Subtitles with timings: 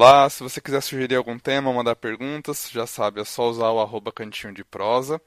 [0.00, 3.80] Olá, se você quiser sugerir algum tema, mandar perguntas, já sabe, é só usar o
[3.80, 5.20] arroba cantinho de prosa.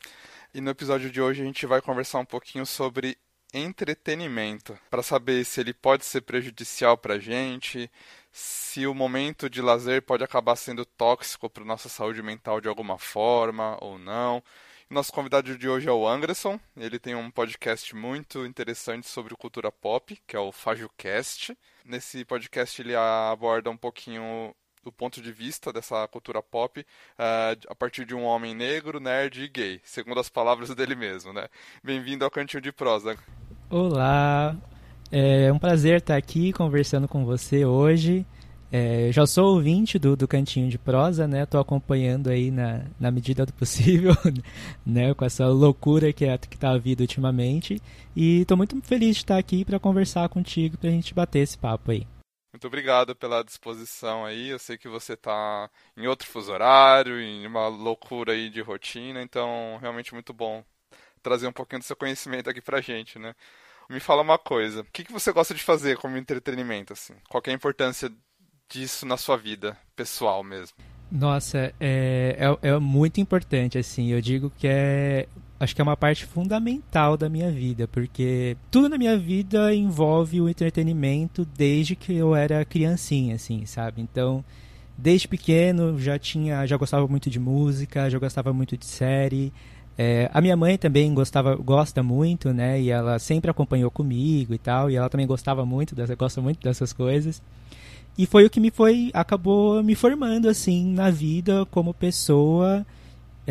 [0.53, 3.17] E no episódio de hoje a gente vai conversar um pouquinho sobre
[3.53, 7.91] entretenimento, para saber se ele pode ser prejudicial para a gente,
[8.31, 12.97] se o momento de lazer pode acabar sendo tóxico para nossa saúde mental de alguma
[12.97, 14.41] forma ou não.
[14.89, 16.57] Nosso convidado de hoje é o Anderson.
[16.77, 21.57] Ele tem um podcast muito interessante sobre cultura pop, que é o FajuCast.
[21.83, 27.75] Nesse podcast ele aborda um pouquinho do ponto de vista dessa cultura pop uh, a
[27.75, 31.47] partir de um homem negro, nerd e gay, segundo as palavras dele mesmo, né?
[31.83, 33.15] Bem-vindo ao Cantinho de Prosa.
[33.69, 34.55] Olá,
[35.11, 38.25] é um prazer estar aqui conversando com você hoje.
[38.73, 41.45] É, já sou ouvinte do, do Cantinho de Prosa, né?
[41.45, 44.13] Tô acompanhando aí na, na medida do possível,
[44.85, 45.13] né?
[45.13, 47.81] Com essa loucura que, é, que tá a vida ultimamente.
[48.15, 51.91] E tô muito feliz de estar aqui para conversar contigo, pra gente bater esse papo
[51.91, 52.07] aí.
[52.51, 54.49] Muito obrigado pela disposição aí.
[54.49, 59.21] Eu sei que você tá em outro fuso horário, em uma loucura aí de rotina,
[59.21, 60.63] então realmente muito bom
[61.21, 63.33] trazer um pouquinho do seu conhecimento aqui pra gente, né?
[63.89, 67.13] Me fala uma coisa, o que, que você gosta de fazer como entretenimento, assim?
[67.29, 68.11] Qual é a importância
[68.69, 70.77] disso na sua vida pessoal mesmo?
[71.11, 74.07] Nossa, é, é, é, muito importante, assim.
[74.11, 75.27] Eu digo que é.
[75.61, 80.41] Acho que é uma parte fundamental da minha vida, porque tudo na minha vida envolve
[80.41, 84.01] o entretenimento desde que eu era criancinha, assim, sabe?
[84.01, 84.43] Então,
[84.97, 89.53] desde pequeno já tinha, já gostava muito de música, já gostava muito de série.
[89.95, 92.81] É, a minha mãe também gostava, gosta muito, né?
[92.81, 94.89] E ela sempre acompanhou comigo e tal.
[94.89, 97.39] E ela também gostava muito, dessa, gosta muito dessas coisas.
[98.17, 102.83] E foi o que me foi acabou me formando assim na vida como pessoa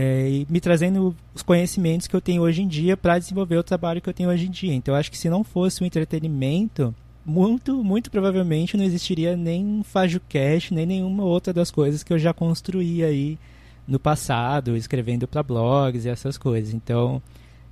[0.01, 3.63] é, e me trazendo os conhecimentos que eu tenho hoje em dia para desenvolver o
[3.63, 4.73] trabalho que eu tenho hoje em dia.
[4.73, 10.73] Então acho que se não fosse o entretenimento, muito, muito provavelmente não existiria nem FajoCast,
[10.73, 13.39] nem nenhuma outra das coisas que eu já construí aí
[13.87, 16.73] no passado, escrevendo para blogs e essas coisas.
[16.73, 17.23] Então,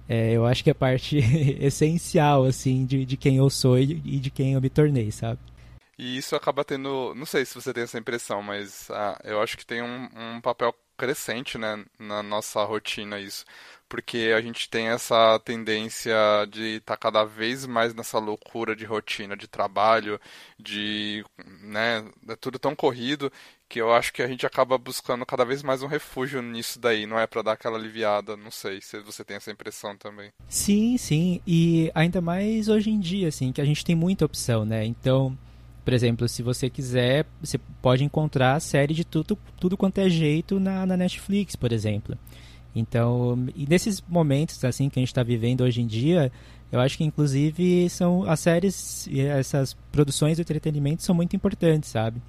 [0.07, 1.17] é, eu acho que é parte
[1.65, 5.41] essencial assim de, de quem eu sou e de quem eu me tornei, sabe?
[5.99, 9.57] E isso acaba tendo, não sei se você tem essa impressão, mas ah, eu acho
[9.57, 13.45] que tem um, um papel crescente né, na nossa rotina isso.
[13.89, 16.15] Porque a gente tem essa tendência
[16.51, 20.21] de estar tá cada vez mais nessa loucura de rotina, de trabalho,
[20.59, 21.25] de.
[21.63, 23.33] né, é tudo tão corrido
[23.69, 27.07] que eu acho que a gente acaba buscando cada vez mais um refúgio nisso daí,
[27.07, 30.33] não é para dar aquela aliviada, não sei se você tem essa impressão também.
[30.49, 34.65] Sim, sim, e ainda mais hoje em dia, assim, que a gente tem muita opção,
[34.65, 34.87] né?
[34.87, 35.37] Então,
[35.89, 40.61] por exemplo, se você quiser, você pode encontrar série de tudo, tudo quanto é jeito
[40.61, 42.15] na, na Netflix, por exemplo.
[42.77, 46.31] Então, e nesses momentos assim que a gente está vivendo hoje em dia,
[46.71, 51.89] eu acho que inclusive são as séries e essas produções de entretenimento são muito importantes,
[51.89, 52.21] sabe?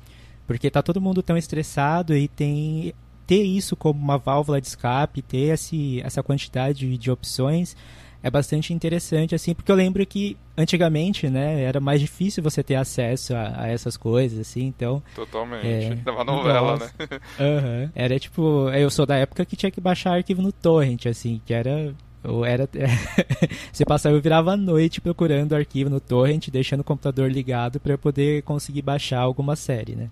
[0.47, 2.93] Porque tá todo mundo tão estressado e tem
[3.27, 7.75] ter isso como uma válvula de escape, ter esse, essa quantidade de, de opções
[8.21, 12.75] é bastante interessante, assim, porque eu lembro que antigamente, né, era mais difícil você ter
[12.75, 15.01] acesso a, a essas coisas, assim, então...
[15.15, 17.07] Totalmente, é, uma novela, nossa, né?
[17.39, 21.41] Uhum, era tipo, eu sou da época que tinha que baixar arquivo no torrent, assim,
[21.45, 21.93] que era...
[22.21, 22.67] Ou era
[23.71, 27.93] você passava eu virava a noite procurando arquivo no torrent, deixando o computador ligado para
[27.93, 30.11] eu poder conseguir baixar alguma série, né?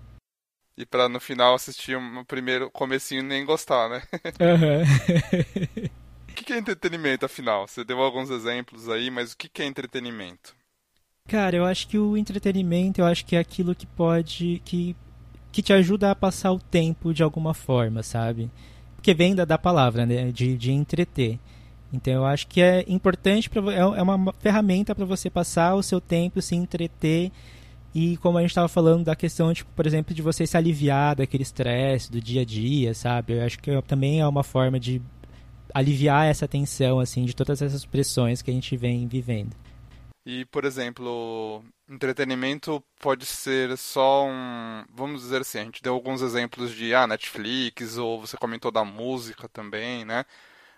[0.74, 4.02] E para no final assistir o primeiro comecinho e nem gostar, né?
[4.40, 5.90] Uhum.
[6.38, 7.66] que, que é entretenimento, afinal?
[7.66, 10.54] Você deu alguns exemplos aí, mas o que, é entretenimento?
[11.26, 14.62] Cara, eu acho que o entretenimento, eu acho que é aquilo que pode.
[14.64, 14.96] que,
[15.50, 18.50] que te ajuda a passar o tempo de alguma forma, sabe?
[18.94, 20.30] Porque vem da, da palavra, né?
[20.30, 21.38] De, de entreter.
[21.92, 25.82] Então eu acho que é importante, pra, é, é uma ferramenta para você passar o
[25.82, 27.32] seu tempo, se entreter.
[27.94, 31.16] E como a gente estava falando da questão, tipo, por exemplo, de você se aliviar
[31.16, 33.34] daquele estresse do dia a dia, sabe?
[33.34, 35.02] Eu acho que também é uma forma de
[35.74, 39.54] aliviar essa tensão assim de todas essas pressões que a gente vem vivendo.
[40.30, 44.84] E, por exemplo, entretenimento pode ser só um.
[44.92, 48.84] Vamos dizer assim, a gente deu alguns exemplos de ah, Netflix, ou você comentou da
[48.84, 50.26] música também, né?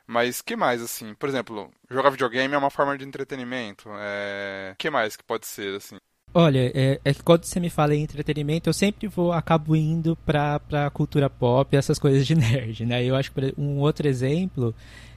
[0.06, 1.14] Mas que mais, assim?
[1.14, 3.88] Por exemplo, jogar videogame é uma forma de entretenimento.
[3.94, 4.74] É...
[4.78, 5.98] que mais que pode ser, assim?
[6.32, 10.16] Olha, é, é, que quando você me fala em entretenimento, eu sempre vou, acabo indo
[10.24, 13.04] pra, pra cultura pop, essas coisas de nerd, né?
[13.04, 14.74] Eu acho que um outro exemplo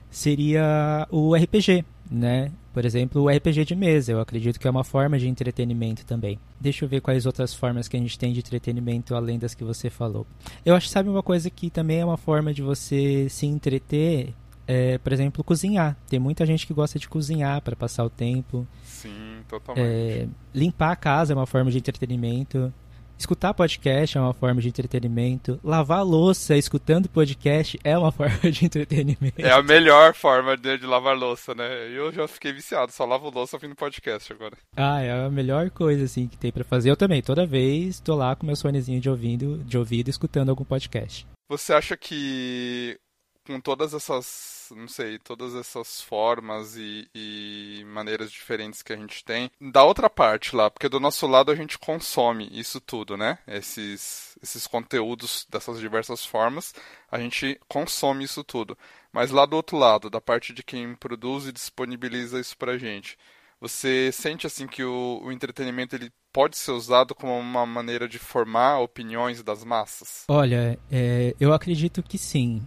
[0.10, 2.52] seria o RPG, né?
[2.74, 6.40] Por exemplo, o RPG de mesa, eu acredito que é uma forma de entretenimento também.
[6.60, 9.64] Deixa eu ver quais outras formas que a gente tem de entretenimento além das que
[9.64, 10.26] você falou.
[10.66, 14.34] Eu acho, sabe, uma coisa que também é uma forma de você se entreter,
[14.68, 15.96] é, por exemplo, cozinhar.
[16.10, 18.68] Tem muita gente que gosta de cozinhar para passar o tempo.
[18.84, 19.88] Sim, totalmente.
[19.88, 22.74] É, limpar a casa é uma forma de entretenimento.
[23.18, 25.60] Escutar podcast é uma forma de entretenimento.
[25.64, 29.40] Lavar louça escutando podcast é uma forma de entretenimento.
[29.40, 31.90] É a melhor forma de, de lavar louça, né?
[31.90, 34.58] Eu já fiquei viciado, só lavo louça ouvindo podcast agora.
[34.76, 36.90] Ah, é a melhor coisa assim que tem para fazer.
[36.90, 40.66] Eu também, toda vez tô lá com meu fonezinho de ouvido, de ouvido escutando algum
[40.66, 41.26] podcast.
[41.50, 42.98] Você acha que
[43.46, 49.24] com todas essas, não sei, todas essas formas e, e, maneiras diferentes que a gente
[49.24, 53.38] tem, da outra parte lá, porque do nosso lado a gente consome isso tudo, né?
[53.48, 56.74] Esses, esses conteúdos dessas diversas formas,
[57.12, 58.78] a gente consome isso tudo.
[59.12, 63.18] Mas lá do outro lado, da parte de quem produz e disponibiliza isso pra gente,
[63.60, 68.18] você sente assim que o, o entretenimento ele pode ser usado como uma maneira de
[68.18, 70.26] formar opiniões das massas?
[70.28, 72.66] Olha, é, eu acredito que sim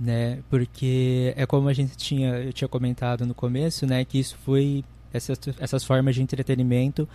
[0.00, 0.38] né?
[0.48, 4.04] Porque é como a gente tinha, eu tinha comentado no começo, né?
[4.04, 4.82] Que isso foi
[5.12, 7.08] essas, essas formas de entretenimento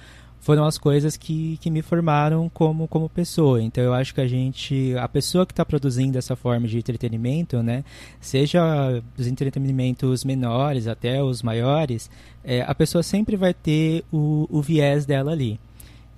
[0.46, 3.60] foram as coisas que, que me formaram como, como pessoa.
[3.64, 7.64] Então eu acho que a gente, a pessoa que está produzindo essa forma de entretenimento,
[7.64, 7.84] né,
[8.22, 12.12] seja os entretenimentos menores até os maiores,
[12.44, 15.60] é, a pessoa sempre vai ter o, o viés dela ali.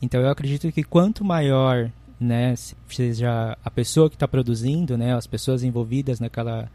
[0.01, 2.55] Então eu acredito que quanto maior né,
[2.89, 6.69] seja a pessoa que está produzindo, né, as pessoas envolvidas naquela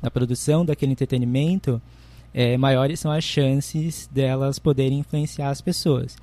[0.00, 1.80] na produção daquele entretenimento,
[2.34, 6.16] é, maiores são as chances delas poderem influenciar as pessoas.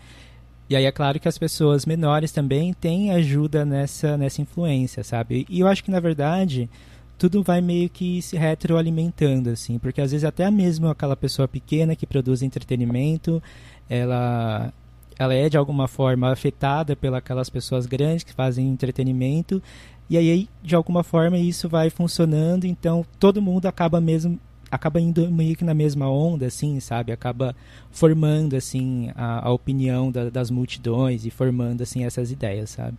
[0.70, 5.46] E aí é claro que as pessoas menores também têm ajuda nessa nessa influência, sabe?
[5.50, 6.70] E eu acho que na verdade
[7.18, 11.96] tudo vai meio que se retroalimentando assim, porque às vezes até mesmo aquela pessoa pequena
[11.96, 13.42] que produz entretenimento,
[13.90, 14.72] ela
[15.20, 19.62] ela é de alguma forma afetada pelas pessoas grandes que fazem entretenimento.
[20.10, 22.64] E aí de alguma forma isso vai funcionando.
[22.64, 24.40] Então todo mundo acaba mesmo
[24.72, 27.12] acaba indo meio que na mesma onda assim sabe?
[27.12, 27.54] Acaba
[27.92, 32.98] formando assim a, a opinião da, das multidões e formando assim essas ideias sabe?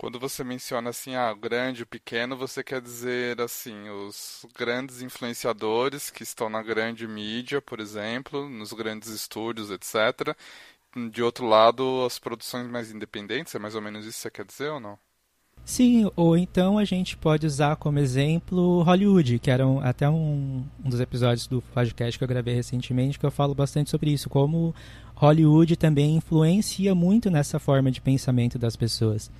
[0.00, 6.10] Quando você menciona assim, ah, grande, o pequeno, você quer dizer assim, os grandes influenciadores
[6.10, 10.36] que estão na grande mídia, por exemplo, nos grandes estúdios, etc
[11.10, 14.44] de outro lado, as produções mais independentes, é mais ou menos isso que você quer
[14.44, 14.98] dizer ou não?
[15.64, 20.64] Sim, ou então a gente pode usar como exemplo Hollywood, que era um, até um,
[20.84, 24.28] um dos episódios do podcast que eu gravei recentemente, que eu falo bastante sobre isso,
[24.28, 24.74] como
[25.14, 29.30] Hollywood também influencia muito nessa forma de pensamento das pessoas.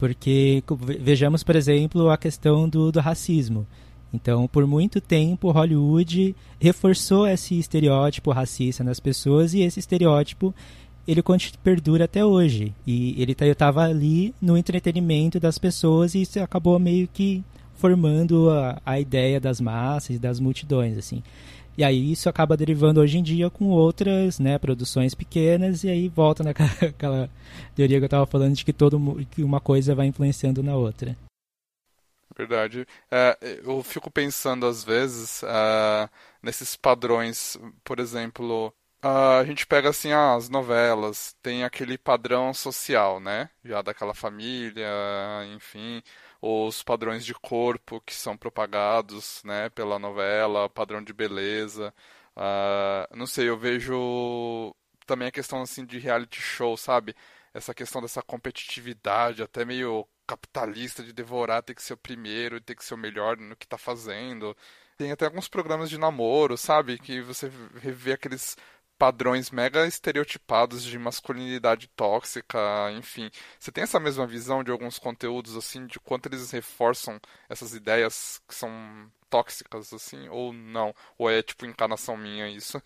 [0.00, 0.64] Porque
[0.98, 3.64] vejamos, por exemplo, a questão do, do racismo.
[4.12, 10.54] Então, por muito tempo, Hollywood reforçou esse estereótipo racista nas pessoas e esse estereótipo
[11.06, 11.22] ele
[11.62, 12.74] perdura até hoje.
[12.86, 17.44] E ele estava ali no entretenimento das pessoas e isso acabou meio que
[17.74, 21.22] formando a, a ideia das massas e das multidões, assim.
[21.76, 26.08] E aí isso acaba derivando hoje em dia com outras, né, produções pequenas e aí
[26.08, 27.30] volta naquela
[27.74, 31.16] teoria que eu estava falando de que todo que uma coisa vai influenciando na outra.
[32.36, 32.86] Verdade.
[33.10, 36.08] É, eu fico pensando às vezes uh,
[36.42, 43.18] nesses padrões, por exemplo, a gente pega assim ah, as novelas, tem aquele padrão social,
[43.20, 43.50] né?
[43.64, 44.86] Já daquela família,
[45.54, 46.02] enfim,
[46.40, 51.92] os padrões de corpo que são propagados, né, pela novela, padrão de beleza.
[52.36, 54.74] Uh, não sei, eu vejo
[55.06, 57.14] também a questão assim de reality show, sabe?
[57.54, 62.74] Essa questão dessa competitividade, até meio capitalista de devorar, ter que ser o primeiro, ter
[62.74, 64.56] que ser o melhor no que tá fazendo.
[64.96, 66.98] Tem até alguns programas de namoro, sabe?
[66.98, 68.56] Que você vê aqueles
[69.02, 72.56] padrões mega estereotipados de masculinidade tóxica,
[72.96, 73.28] enfim.
[73.58, 77.18] Você tem essa mesma visão de alguns conteúdos, assim, de quanto eles reforçam
[77.48, 78.70] essas ideias que são
[79.28, 80.94] tóxicas, assim, ou não?
[81.18, 82.80] Ou é, tipo, encarnação minha isso?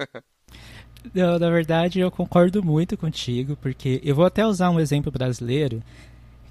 [1.12, 5.82] não, na verdade, eu concordo muito contigo, porque eu vou até usar um exemplo brasileiro,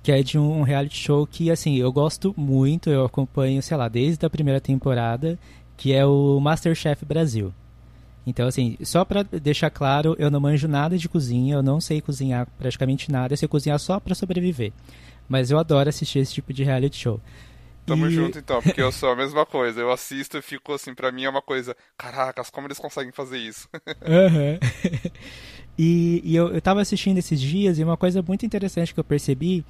[0.04, 3.90] que é de um reality show que, assim, eu gosto muito, eu acompanho, sei lá,
[3.90, 5.40] desde a primeira temporada,
[5.76, 7.52] que é o Masterchef Brasil.
[8.26, 12.02] Então, assim, só para deixar claro, eu não manjo nada de cozinha, eu não sei
[12.02, 14.74] cozinhar praticamente nada, eu sei cozinhar só para sobreviver.
[15.30, 17.22] Mas eu adoro assistir esse tipo de reality show.
[17.86, 18.12] Tamo e...
[18.12, 19.80] junto então, porque eu sou a mesma coisa.
[19.80, 23.38] Eu assisto e fico assim, pra mim é uma coisa, caracas, como eles conseguem fazer
[23.38, 23.70] isso?
[24.06, 24.60] Uhum.
[25.78, 29.04] e, e eu, eu tava assistindo esses dias e uma coisa muito interessante que eu
[29.04, 29.64] percebi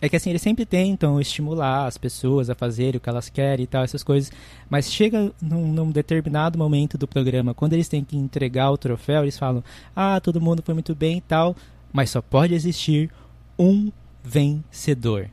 [0.00, 3.64] é que assim, eles sempre tentam estimular as pessoas a fazerem o que elas querem
[3.64, 4.32] e tal, essas coisas.
[4.68, 9.22] Mas chega num, num, determinado momento do programa, quando eles têm que entregar o troféu,
[9.22, 9.62] eles falam:
[9.94, 11.54] Ah, todo mundo foi muito bem e tal,
[11.92, 13.10] mas só pode existir
[13.58, 13.92] um
[14.24, 15.28] vencedor.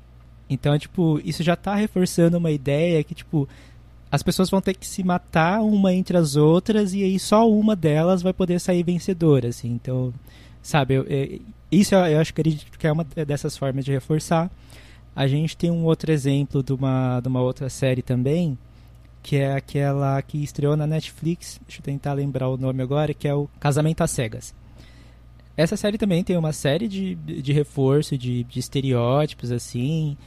[0.50, 3.48] Então, tipo, isso já está reforçando uma ideia que, tipo,
[4.12, 7.76] as pessoas vão ter que se matar uma entre as outras e aí só uma
[7.76, 9.70] delas vai poder sair vencedora, assim.
[9.70, 10.14] Então,
[10.68, 11.40] sabe, eu, eu,
[11.72, 14.52] isso eu, eu acho que é uma dessas formas de reforçar.
[15.16, 18.58] A gente tem um outro exemplo de uma, de uma outra série também,
[19.24, 23.28] que é aquela que estreou na Netflix, deixa eu tentar lembrar o nome agora, que
[23.28, 24.54] é o Casamento às Cegas.
[25.56, 30.18] Essa série também tem uma série de, de reforço de, de estereótipos, assim.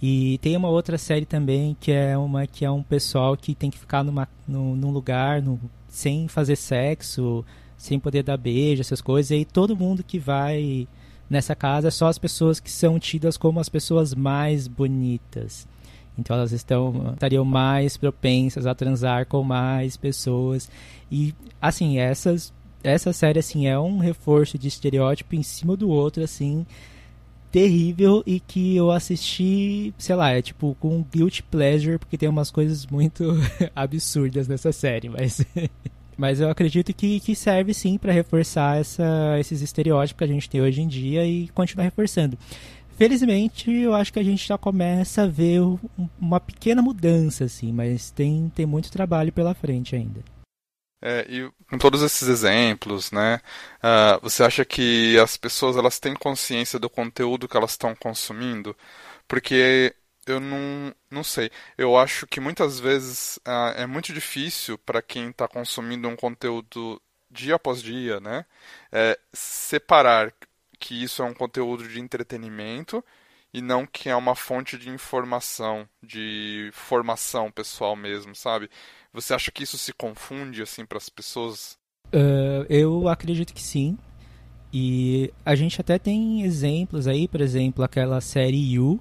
[0.00, 3.70] E tem uma outra série também que é uma que é um pessoal que tem
[3.70, 7.44] que ficar numa, no, num lugar no, sem fazer sexo,
[7.80, 9.30] sem poder dar beijo, essas coisas.
[9.30, 10.86] E aí todo mundo que vai
[11.30, 15.66] nessa casa é só as pessoas que são tidas como as pessoas mais bonitas.
[16.18, 20.70] Então elas estão estariam mais propensas a transar com mais pessoas.
[21.10, 22.52] E assim, essas
[22.84, 26.66] essa série assim é um reforço de estereótipo em cima do outro assim
[27.50, 32.50] terrível e que eu assisti, sei lá, é tipo com guilty pleasure porque tem umas
[32.50, 33.24] coisas muito
[33.74, 35.44] absurdas nessa série, mas
[36.20, 40.50] mas eu acredito que, que serve sim para reforçar essa, esses estereótipos que a gente
[40.50, 42.38] tem hoje em dia e continuar reforçando.
[42.98, 45.62] Felizmente, eu acho que a gente já começa a ver
[46.20, 50.22] uma pequena mudança, assim, mas tem, tem muito trabalho pela frente ainda.
[51.02, 53.40] É, e com todos esses exemplos, né,
[53.82, 58.76] uh, você acha que as pessoas elas têm consciência do conteúdo que elas estão consumindo?
[59.26, 59.94] Porque
[60.30, 61.50] eu não, não sei.
[61.76, 67.00] Eu acho que muitas vezes uh, é muito difícil para quem está consumindo um conteúdo
[67.30, 68.44] dia após dia, né,
[68.90, 70.32] é, separar
[70.80, 73.04] que isso é um conteúdo de entretenimento
[73.52, 78.70] e não que é uma fonte de informação, de formação pessoal mesmo, sabe?
[79.12, 81.76] Você acha que isso se confunde assim para as pessoas?
[82.12, 83.98] Uh, eu acredito que sim.
[84.72, 89.00] E a gente até tem exemplos aí, por exemplo, aquela série You,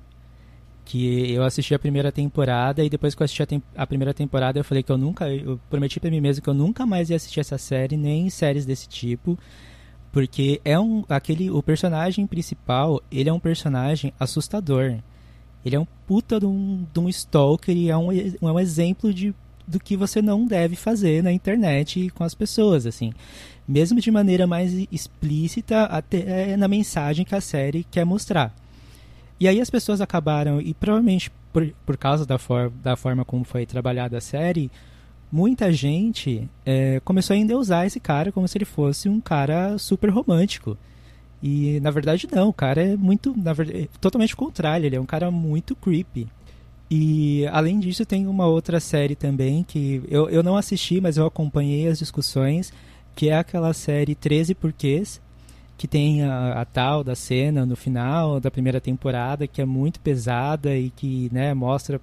[0.90, 4.58] que eu assisti a primeira temporada e depois que eu assisti a, a, primeira temporada
[4.58, 7.16] eu falei que eu nunca, eu prometi para mim mesmo que eu nunca mais ia
[7.16, 9.38] assistir essa série, nem séries desse tipo,
[10.12, 14.98] porque é um aquele o personagem principal, ele é um personagem assustador.
[15.64, 19.14] Ele é um puta de um, de um stalker e é um, é um exemplo
[19.14, 19.36] de
[19.68, 23.14] do que você não deve fazer na internet com as pessoas, assim.
[23.68, 28.52] Mesmo de maneira mais explícita até na mensagem que a série quer mostrar.
[29.40, 33.44] E aí as pessoas acabaram, e provavelmente por, por causa da, for, da forma como
[33.44, 34.70] foi trabalhada a série,
[35.32, 40.10] muita gente é, começou a endeusar esse cara como se ele fosse um cara super
[40.10, 40.78] romântico.
[41.42, 45.02] E na verdade não, o cara é muito, na verdade, é totalmente contrário, ele é
[45.02, 46.28] um cara muito creepy.
[46.92, 51.26] E além disso, tem uma outra série também que eu, eu não assisti, mas eu
[51.26, 52.74] acompanhei as discussões,
[53.16, 55.22] que é aquela série 13 Porquês,
[55.80, 59.98] que tem a, a, tal da cena no final da primeira temporada, que é muito
[60.02, 62.02] pesada e que né, mostra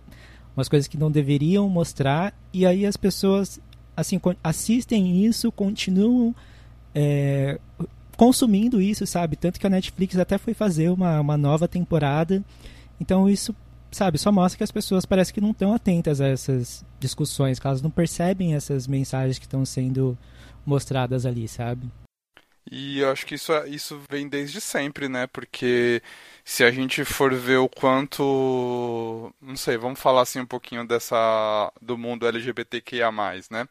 [0.56, 3.60] umas coisas que não deveriam mostrar, e aí as pessoas
[3.94, 6.34] assim assistem isso, continuam
[6.94, 7.60] é,
[8.16, 9.36] consumindo isso, sabe?
[9.36, 12.42] Tanto que a Netflix até foi fazer uma, uma nova temporada.
[12.98, 13.54] Então isso
[13.90, 17.66] sabe, só mostra que as pessoas parece que não estão atentas a essas discussões, que
[17.66, 20.16] elas não percebem essas mensagens que estão sendo
[20.64, 21.86] mostradas ali, sabe?
[22.70, 25.26] E eu acho que isso, é, isso vem desde sempre, né?
[25.28, 26.02] Porque
[26.44, 29.32] se a gente for ver o quanto.
[29.40, 31.72] Não sei, vamos falar assim um pouquinho dessa.
[31.80, 33.10] do mundo LGBTQIA,
[33.50, 33.68] né?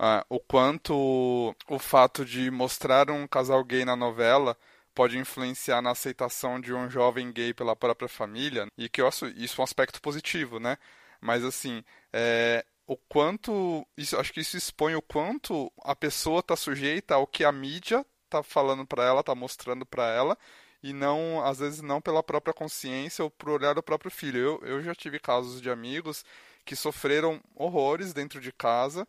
[0.00, 4.56] Uh, o quanto o fato de mostrar um casal gay na novela
[4.94, 9.26] pode influenciar na aceitação de um jovem gay pela própria família, e que eu acho
[9.28, 10.76] isso um aspecto positivo, né?
[11.20, 13.86] Mas assim, é, o quanto.
[13.96, 18.04] Isso, acho que isso expõe o quanto a pessoa está sujeita ao que a mídia
[18.28, 20.38] está falando para ela, está mostrando para ela,
[20.82, 24.38] e não, às vezes, não pela própria consciência ou por olhar do próprio filho.
[24.38, 26.24] Eu, eu já tive casos de amigos
[26.64, 29.06] que sofreram horrores dentro de casa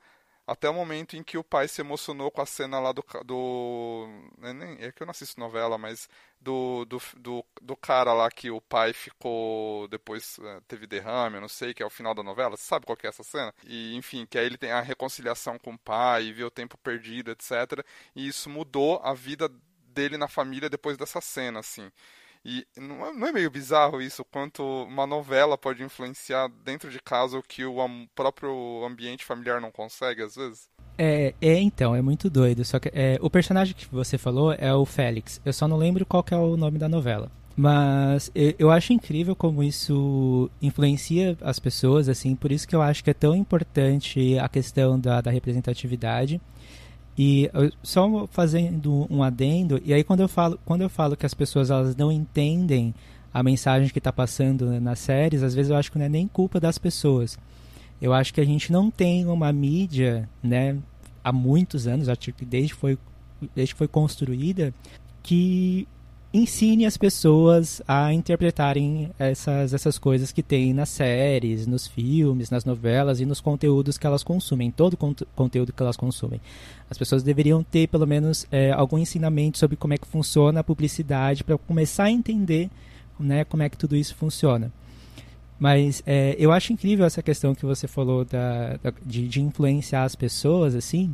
[0.51, 3.03] até o momento em que o pai se emocionou com a cena lá do.
[3.24, 4.08] do
[4.41, 6.10] é, é que eu não assisto novela, mas
[6.41, 9.88] do, do, do, do, cara lá que o pai ficou.
[9.88, 12.58] Depois é, teve derrame, eu não sei, que é o final da novela.
[12.58, 13.53] Você sabe qual é essa cena?
[13.63, 17.32] E, enfim, que aí ele tem a reconciliação com o pai, vê o tempo perdido,
[17.32, 17.86] etc.
[18.15, 19.50] E isso mudou a vida
[19.94, 21.91] dele na família depois dessa cena, assim.
[22.43, 27.00] E não é, não é meio bizarro isso, quanto uma novela pode influenciar dentro de
[27.00, 27.75] casa o que o
[28.15, 30.69] próprio ambiente familiar não consegue, às vezes?
[30.98, 32.63] É, é então, é muito doido.
[32.63, 35.41] Só que é, o personagem que você falou é o Félix.
[35.46, 37.31] Eu só não lembro qual é o nome da novela.
[37.55, 43.03] Mas eu acho incrível como isso influencia as pessoas, assim, por isso que eu acho
[43.03, 46.39] que é tão importante a questão da, da representatividade.
[47.22, 47.52] E
[47.84, 51.70] só fazendo um adendo, e aí quando eu falo, quando eu falo que as pessoas
[51.70, 52.96] elas não entendem
[53.34, 56.30] a mensagem que está passando nas séries, às vezes eu acho que não é nem
[56.30, 57.38] culpa das pessoas.
[58.02, 60.78] Eu acho que a gente não tem uma mídia, né,
[61.22, 62.98] há muitos anos, acho que desde foi
[63.54, 64.74] desde que foi construída,
[65.22, 65.86] que
[66.33, 72.63] ensine as pessoas a interpretarem essas, essas coisas que tem nas séries, nos filmes, nas
[72.63, 76.39] novelas e nos conteúdos que elas consumem, todo o conteúdo que elas consumem.
[76.89, 80.63] As pessoas deveriam ter, pelo menos, é, algum ensinamento sobre como é que funciona a
[80.63, 82.69] publicidade para começar a entender
[83.19, 84.71] né, como é que tudo isso funciona.
[85.59, 90.03] Mas é, eu acho incrível essa questão que você falou da, da de, de influenciar
[90.03, 91.13] as pessoas, assim,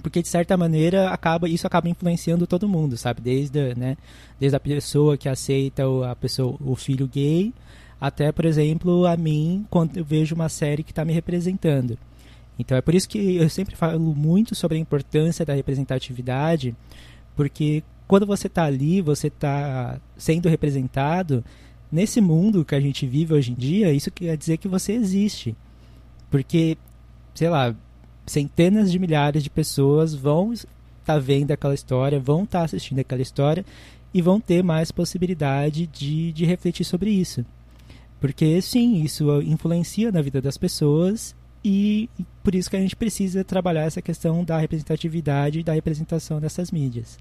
[0.00, 3.20] porque de certa maneira acaba isso acaba influenciando todo mundo sabe?
[3.20, 3.96] Desde né
[4.40, 7.52] desde a pessoa que aceita o, a pessoa o filho gay
[8.00, 11.98] até por exemplo a mim quando eu vejo uma série que está me representando.
[12.58, 16.74] Então é por isso que eu sempre falo muito sobre a importância da representatividade
[17.36, 21.44] porque quando você está ali você está sendo representado
[21.90, 25.54] nesse mundo que a gente vive hoje em dia isso quer dizer que você existe.
[26.30, 26.78] Porque
[27.34, 27.74] sei lá
[28.26, 30.68] centenas de milhares de pessoas vão estar
[31.04, 33.64] tá vendo aquela história, vão estar tá assistindo aquela história
[34.14, 37.44] e vão ter mais possibilidade de, de refletir sobre isso.
[38.20, 42.08] Porque, sim, isso influencia na vida das pessoas e
[42.42, 46.70] por isso que a gente precisa trabalhar essa questão da representatividade e da representação dessas
[46.70, 47.18] mídias.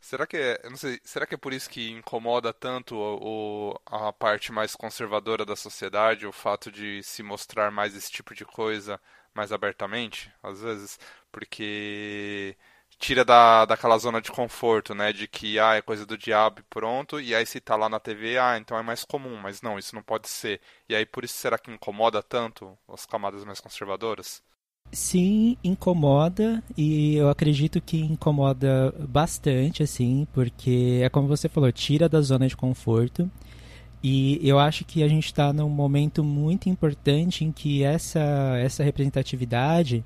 [0.00, 4.12] Será que é, não sei, será que é por isso que incomoda tanto o, a
[4.12, 9.00] parte mais conservadora da sociedade, o fato de se mostrar mais esse tipo de coisa
[9.34, 10.98] mais abertamente, às vezes,
[11.30, 12.56] porque
[12.98, 17.20] tira da, daquela zona de conforto, né, de que ah, é coisa do diabo pronto,
[17.20, 19.94] e aí se tá lá na TV, ah, então é mais comum, mas não, isso
[19.94, 20.60] não pode ser.
[20.88, 24.40] E aí por isso será que incomoda tanto as camadas mais conservadoras?
[24.92, 32.08] Sim, incomoda e eu acredito que incomoda bastante, assim, porque é como você falou, tira
[32.08, 33.30] da zona de conforto
[34.02, 38.20] e eu acho que a gente está num momento muito importante em que essa,
[38.60, 40.04] essa representatividade,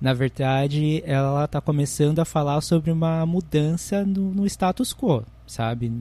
[0.00, 5.92] na verdade, ela está começando a falar sobre uma mudança no, no status quo, sabe?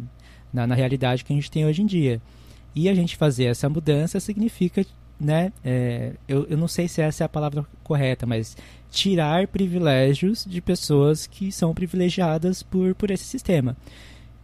[0.54, 2.22] Na, na, realidade que a gente tem hoje em dia.
[2.74, 4.86] E a gente fazer essa mudança significa,
[5.20, 5.52] né?
[5.66, 8.56] É, eu, eu não sei se essa é a palavra correta, mas
[8.90, 13.76] tirar privilégios de pessoas que são privilegiadas por, por esse sistema.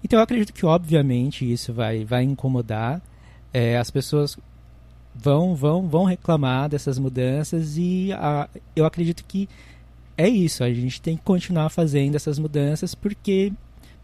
[0.03, 3.01] Então eu acredito que obviamente isso vai, vai incomodar.
[3.53, 4.38] É, as pessoas
[5.13, 9.49] vão vão vão reclamar dessas mudanças e a, eu acredito que
[10.17, 10.63] é isso.
[10.63, 13.51] A gente tem que continuar fazendo essas mudanças porque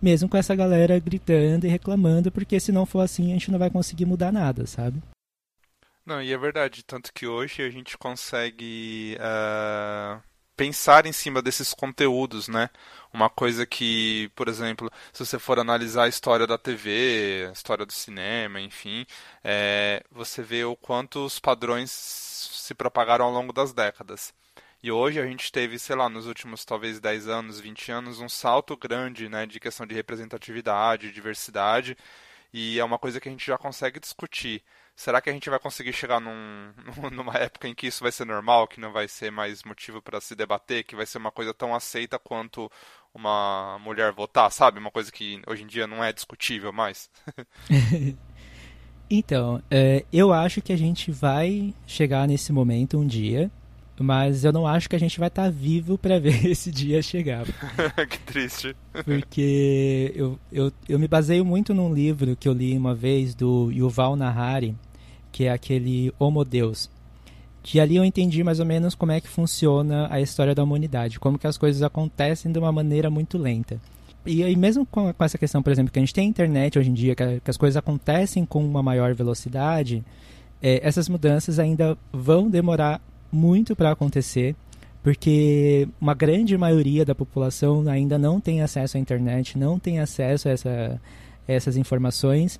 [0.02, 3.60] mesmo com essa galera gritando e reclamando, porque se não for assim a gente não
[3.60, 5.02] vai conseguir mudar nada, sabe?
[6.06, 10.22] Não, e é verdade, tanto que hoje a gente consegue uh,
[10.56, 12.70] pensar em cima desses conteúdos, né?
[13.14, 17.86] Uma coisa que, por exemplo, se você for analisar a história da TV, a história
[17.86, 19.06] do cinema, enfim,
[19.44, 24.34] é, você vê o quanto os padrões se propagaram ao longo das décadas.
[24.82, 28.30] E hoje a gente teve, sei lá, nos últimos talvez 10 anos, 20 anos, um
[28.30, 31.98] salto grande né, de questão de representatividade, diversidade,
[32.54, 34.64] e é uma coisa que a gente já consegue discutir
[34.96, 36.74] será que a gente vai conseguir chegar num,
[37.12, 40.22] numa época em que isso vai ser normal, que não vai ser mais motivo para
[40.22, 42.72] se debater, que vai ser uma coisa tão aceita quanto
[43.14, 44.80] uma mulher votar, sabe?
[44.80, 47.10] Uma coisa que hoje em dia não é discutível mais.
[49.10, 53.50] então, é, eu acho que a gente vai chegar nesse momento um dia,
[53.98, 57.02] mas eu não acho que a gente vai estar tá vivo para ver esse dia
[57.02, 57.46] chegar.
[58.10, 58.76] que triste.
[59.06, 63.72] Porque eu, eu, eu me baseio muito num livro que eu li uma vez do
[63.72, 64.76] Yuval Nahari,
[65.36, 66.90] que é aquele Homo Deus.
[67.62, 71.20] Que ali eu entendi mais ou menos como é que funciona a história da humanidade,
[71.20, 73.78] como que as coisas acontecem de uma maneira muito lenta.
[74.26, 76.90] E aí mesmo com, com essa questão, por exemplo, que a gente tem internet hoje
[76.90, 80.06] em dia, que, que as coisas acontecem com uma maior velocidade,
[80.64, 84.56] é, essas mudanças ainda vão demorar muito para acontecer,
[85.04, 90.48] porque uma grande maioria da população ainda não tem acesso à internet, não tem acesso
[90.48, 91.02] a, essa,
[91.46, 92.58] a essas informações.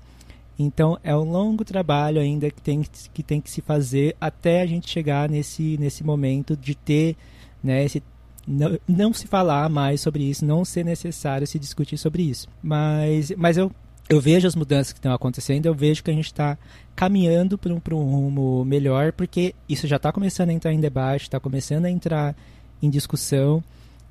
[0.58, 4.66] Então é um longo trabalho ainda que tem que, tem que se fazer até a
[4.66, 7.16] gente chegar nesse, nesse momento de ter
[7.62, 8.02] né, esse,
[8.46, 12.48] não, não se falar mais sobre isso, não ser necessário se discutir sobre isso.
[12.62, 13.70] Mas, mas eu,
[14.08, 16.56] eu vejo as mudanças que estão acontecendo, eu vejo que a gente está
[16.94, 21.22] caminhando para um, um rumo melhor, porque isso já está começando a entrar em debate,
[21.22, 22.36] está começando a entrar
[22.80, 23.62] em discussão.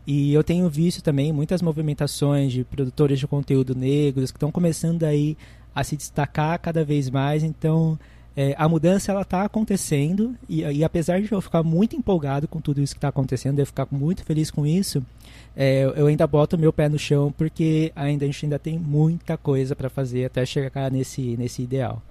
[0.05, 5.03] E eu tenho visto também muitas movimentações de produtores de conteúdo negros que estão começando
[5.03, 5.35] aí
[5.75, 7.43] a se destacar cada vez mais.
[7.43, 7.99] Então,
[8.35, 12.59] é, a mudança ela está acontecendo e, e, apesar de eu ficar muito empolgado com
[12.59, 15.05] tudo isso que está acontecendo, eu ficar muito feliz com isso,
[15.55, 19.37] é, eu ainda boto meu pé no chão porque ainda a gente ainda tem muita
[19.37, 22.01] coisa para fazer até chegar nesse nesse ideal.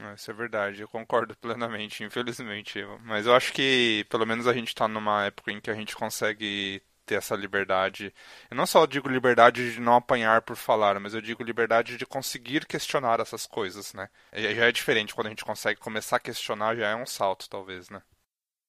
[0.00, 2.80] É, isso é verdade, eu concordo plenamente, infelizmente.
[3.04, 5.94] Mas eu acho que pelo menos a gente está numa época em que a gente
[5.94, 8.12] consegue ter essa liberdade.
[8.50, 12.06] Eu não só digo liberdade de não apanhar por falar, mas eu digo liberdade de
[12.06, 14.08] conseguir questionar essas coisas, né?
[14.32, 17.90] Já é diferente quando a gente consegue começar a questionar, já é um salto, talvez,
[17.90, 18.02] né?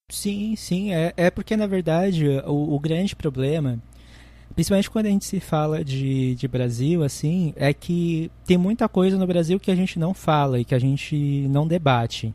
[0.08, 3.82] Sim, sim, é, é porque na verdade o, o grande problema,
[4.54, 9.18] principalmente quando a gente se fala de, de Brasil, assim, é que tem muita coisa
[9.18, 11.16] no Brasil que a gente não fala e que a gente
[11.48, 12.32] não debate.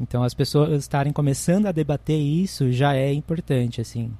[0.00, 4.12] Então as pessoas estarem começando a debater isso já é importante, assim.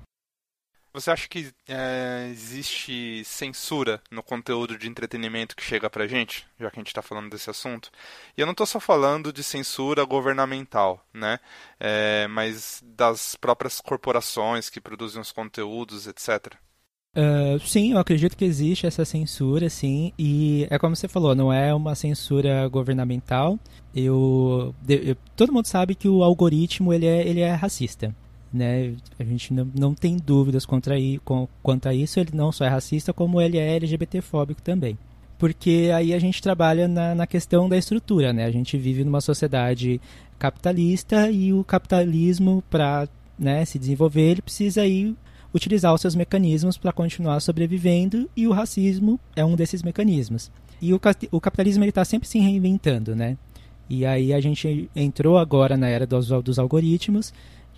[0.92, 6.70] Você acha que é, existe censura no conteúdo de entretenimento que chega pra gente, já
[6.70, 7.90] que a gente está falando desse assunto?
[8.36, 11.38] E eu não estou só falando de censura governamental, né?
[11.78, 16.54] É, mas das próprias corporações que produzem os conteúdos, etc.
[17.16, 21.52] Uh, sim, eu acredito que existe essa censura, sim, e é como você falou, não
[21.52, 23.58] é uma censura governamental.
[23.94, 28.14] Eu, eu todo mundo sabe que o algoritmo ele é, ele é racista
[28.52, 28.94] né?
[29.18, 32.18] A gente não, não tem dúvidas contra com, quanto a isso.
[32.18, 34.98] Ele não só é racista, como ele é LGBTfóbico também.
[35.38, 38.44] Porque aí a gente trabalha na, na questão da estrutura, né?
[38.44, 40.00] A gente vive numa sociedade
[40.38, 43.08] capitalista e o capitalismo, para
[43.38, 45.14] né, se desenvolver, ele precisa aí
[45.54, 50.50] utilizar os seus mecanismos para continuar sobrevivendo e o racismo é um desses mecanismos.
[50.80, 53.36] E o, o capitalismo está sempre se reinventando, né?
[53.88, 57.32] E aí a gente entrou agora na era dos, dos algoritmos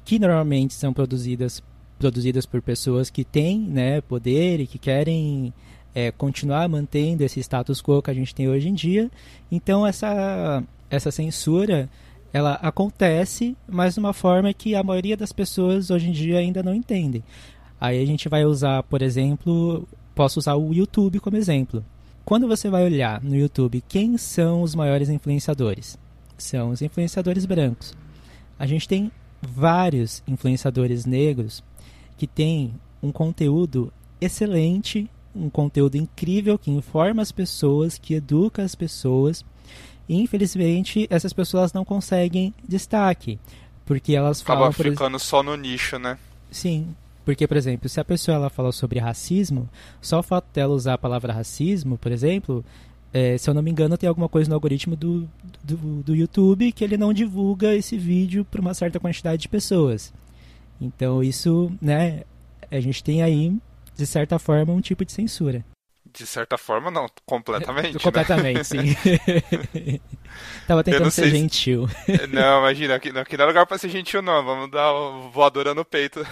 [0.05, 1.63] que normalmente são produzidas
[1.99, 5.53] produzidas por pessoas que têm né, poder e que querem
[5.95, 9.11] é, continuar mantendo esse status quo que a gente tem hoje em dia.
[9.53, 11.89] Então essa essa censura
[12.33, 16.63] ela acontece, mas de uma forma que a maioria das pessoas hoje em dia ainda
[16.63, 17.23] não entendem.
[17.81, 21.85] Aí a gente vai usar, por exemplo, posso usar o YouTube como exemplo.
[22.25, 25.99] Quando você vai olhar no YouTube quem são os maiores influenciadores,
[26.39, 27.95] são os influenciadores brancos.
[28.59, 29.11] A gente tem
[29.41, 31.63] vários influenciadores negros
[32.17, 38.75] que têm um conteúdo excelente, um conteúdo incrível que informa as pessoas, que educa as
[38.75, 39.45] pessoas.
[40.09, 43.39] E, infelizmente, essas pessoas não conseguem destaque,
[43.87, 44.65] porque elas falam...
[44.65, 45.23] Acaba ficando ex...
[45.23, 46.19] só no nicho, né?
[46.51, 49.69] Sim, porque, por exemplo, se a pessoa ela fala sobre racismo,
[50.01, 52.65] só o fato dela usar a palavra racismo, por exemplo,
[53.13, 55.29] é, se eu não me engano, tem alguma coisa no algoritmo do,
[55.63, 60.13] do, do YouTube que ele não divulga esse vídeo para uma certa quantidade de pessoas.
[60.81, 62.23] Então, isso, né,
[62.71, 63.53] a gente tem aí,
[63.97, 65.65] de certa forma, um tipo de censura.
[66.13, 67.99] De certa forma, não, completamente.
[68.03, 68.65] completamente, né?
[68.65, 68.97] sim.
[70.67, 71.89] Tava tentando ser gentil.
[71.89, 72.27] Se...
[72.29, 74.45] Não, imagina, aqui, aqui não é lugar pra ser gentil, não.
[74.45, 74.93] Vamos dar
[75.33, 76.25] voadora no peito.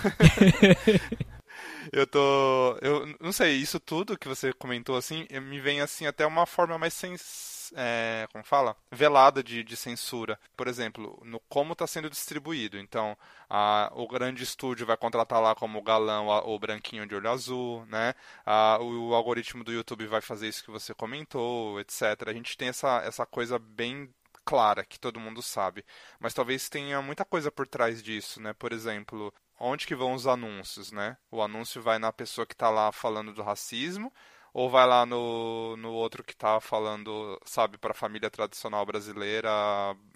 [1.92, 2.78] Eu tô.
[2.80, 6.78] Eu não sei, isso tudo que você comentou assim, me vem assim até uma forma
[6.78, 7.72] mais sens...
[7.76, 8.74] É, como fala?
[8.90, 10.40] Velada de, de censura.
[10.56, 12.78] Por exemplo, no como está sendo distribuído.
[12.78, 13.16] Então,
[13.48, 18.14] a, o grande estúdio vai contratar lá como galão o branquinho de olho azul, né?
[18.46, 22.02] A, o, o, algoritmo do YouTube vai fazer isso que você comentou, etc.
[22.26, 24.08] A gente tem essa, essa coisa bem
[24.48, 25.84] clara que todo mundo sabe,
[26.18, 28.54] mas talvez tenha muita coisa por trás disso, né?
[28.54, 31.16] Por exemplo, onde que vão os anúncios, né?
[31.30, 34.12] O anúncio vai na pessoa que está lá falando do racismo
[34.52, 39.48] ou vai lá no, no outro que está falando, sabe, para a família tradicional brasileira,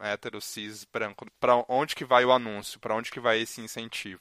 [0.01, 1.27] hétero, cis, branco.
[1.39, 2.81] Para onde que vai o anúncio?
[2.81, 4.21] Para onde que vai esse incentivo?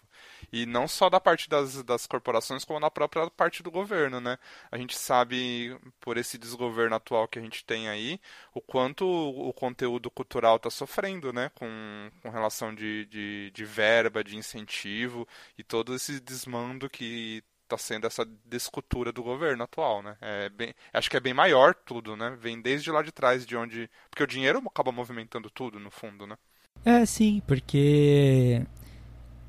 [0.51, 4.37] E não só da parte das, das corporações, como na própria parte do governo, né?
[4.71, 8.19] A gente sabe, por esse desgoverno atual que a gente tem aí,
[8.53, 11.49] o quanto o conteúdo cultural está sofrendo, né?
[11.55, 17.77] Com, com relação de, de, de verba, de incentivo e todo esse desmando que está
[17.77, 20.17] sendo essa descultura do governo atual, né?
[20.19, 22.35] É bem, acho que é bem maior tudo, né?
[22.39, 23.89] Vem desde lá de trás, de onde...
[24.09, 26.37] Porque o dinheiro acaba movimentando tudo, no fundo, né?
[26.83, 28.65] É, sim, porque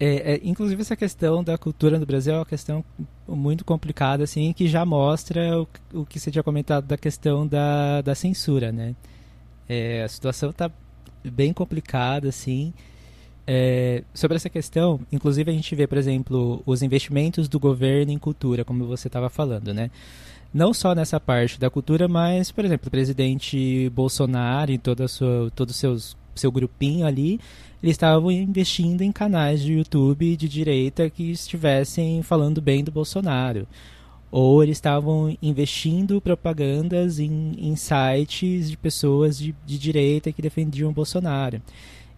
[0.04, 2.84] é, é, inclusive essa questão da cultura no Brasil é uma questão
[3.28, 8.02] muito complicada, assim, que já mostra o, o que você tinha comentado da questão da,
[8.02, 8.96] da censura, né?
[9.68, 10.68] É, a situação está
[11.24, 12.74] bem complicada, assim.
[13.46, 18.18] É, sobre essa questão, inclusive a gente vê, por exemplo, os investimentos do governo em
[18.18, 19.88] cultura, como você estava falando, né?
[20.52, 25.50] não só nessa parte da cultura, mas, por exemplo, o presidente Bolsonaro e toda sua,
[25.54, 27.40] todo o seus, seu grupinho ali,
[27.82, 33.66] eles estavam investindo em canais de YouTube de direita que estivessem falando bem do Bolsonaro.
[34.30, 40.90] Ou eles estavam investindo propagandas em, em sites de pessoas de, de direita que defendiam
[40.90, 41.60] o Bolsonaro.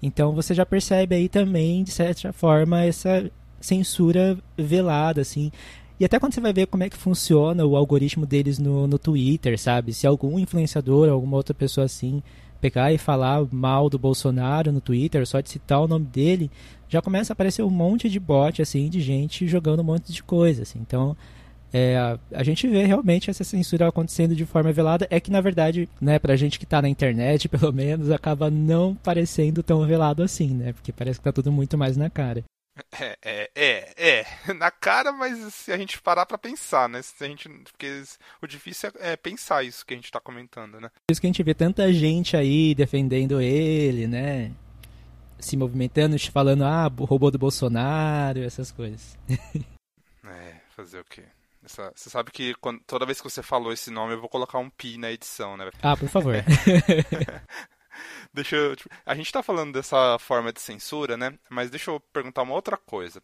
[0.02, 5.50] Então você já percebe aí também, de certa forma, essa censura velada, assim.
[5.98, 8.98] E até quando você vai ver como é que funciona o algoritmo deles no, no
[8.98, 9.94] Twitter, sabe?
[9.94, 12.22] Se algum influenciador, alguma outra pessoa assim,
[12.64, 16.50] pegar e falar mal do Bolsonaro no Twitter, só de citar o nome dele,
[16.88, 20.22] já começa a aparecer um monte de bot, assim, de gente jogando um monte de
[20.22, 20.78] coisa, assim.
[20.78, 21.14] Então,
[21.70, 25.06] é, a, a, gente vê realmente essa censura acontecendo de forma velada.
[25.10, 28.94] É que, na verdade, né, pra gente que tá na internet, pelo menos, acaba não
[28.94, 30.72] parecendo tão velado assim, né?
[30.72, 32.42] Porque parece que tá tudo muito mais na cara.
[33.00, 37.02] É, é, é, é, na cara, mas se a gente parar para pensar, né?
[37.02, 38.02] Se a gente, porque
[38.42, 40.88] o difícil é, é, pensar isso que a gente tá comentando, né?
[40.88, 44.52] Por isso que a gente vê tanta gente aí defendendo ele, né?
[45.38, 49.16] Se movimentando, falando, ah, roubou do Bolsonaro, essas coisas.
[50.24, 51.24] é, fazer o quê?
[51.64, 54.58] Essa, você sabe que quando, toda vez que você falou esse nome, eu vou colocar
[54.58, 55.70] um pi na edição, né?
[55.82, 56.34] Ah, por favor.
[58.32, 58.76] deixa eu.
[58.76, 61.38] Tipo, a gente está falando dessa forma de censura, né?
[61.48, 63.22] Mas deixa eu perguntar uma outra coisa.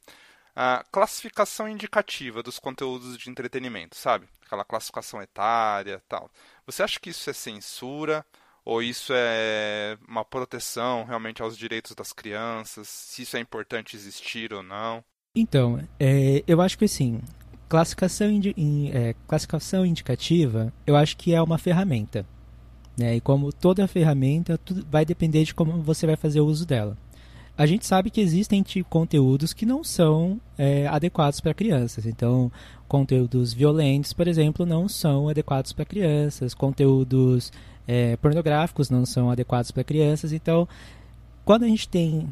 [0.54, 4.26] A classificação indicativa dos conteúdos de entretenimento, sabe?
[4.44, 6.30] Aquela classificação etária tal.
[6.66, 8.24] Você acha que isso é censura?
[8.64, 12.88] Ou isso é uma proteção realmente aos direitos das crianças?
[12.88, 15.02] Se isso é importante existir ou não?
[15.35, 17.20] Então, é, eu acho que assim,
[17.68, 18.54] classificação, indi
[18.92, 22.26] é, classificação indicativa, eu acho que é uma ferramenta.
[23.01, 23.17] Né?
[23.17, 26.97] E como toda ferramenta, tudo vai depender de como você vai fazer o uso dela.
[27.57, 32.05] A gente sabe que existem conteúdos que não são é, adequados para crianças.
[32.05, 32.53] Então,
[32.87, 36.53] conteúdos violentos, por exemplo, não são adequados para crianças.
[36.53, 37.51] Conteúdos
[37.89, 40.33] é, pornográficos não são adequados para crianças.
[40.33, 40.69] Então,
[41.45, 42.29] quando a gente tem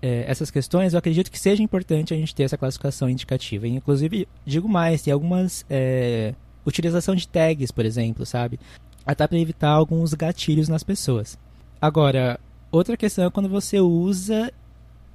[0.00, 3.66] é, essas questões, eu acredito que seja importante a gente ter essa classificação indicativa.
[3.66, 8.58] Inclusive, digo mais, tem algumas é, utilização de tags, por exemplo, sabe?
[9.06, 11.38] Até para evitar alguns gatilhos nas pessoas.
[11.80, 12.40] Agora,
[12.72, 14.52] outra questão é quando você usa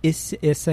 [0.04, 0.72] esse, essa,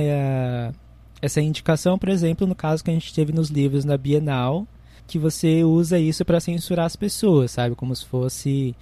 [1.21, 4.67] essa indicação, por exemplo, no caso que a gente teve nos livros na Bienal,
[5.07, 7.75] que você usa isso para censurar as pessoas, sabe?
[7.75, 8.75] Como se fosse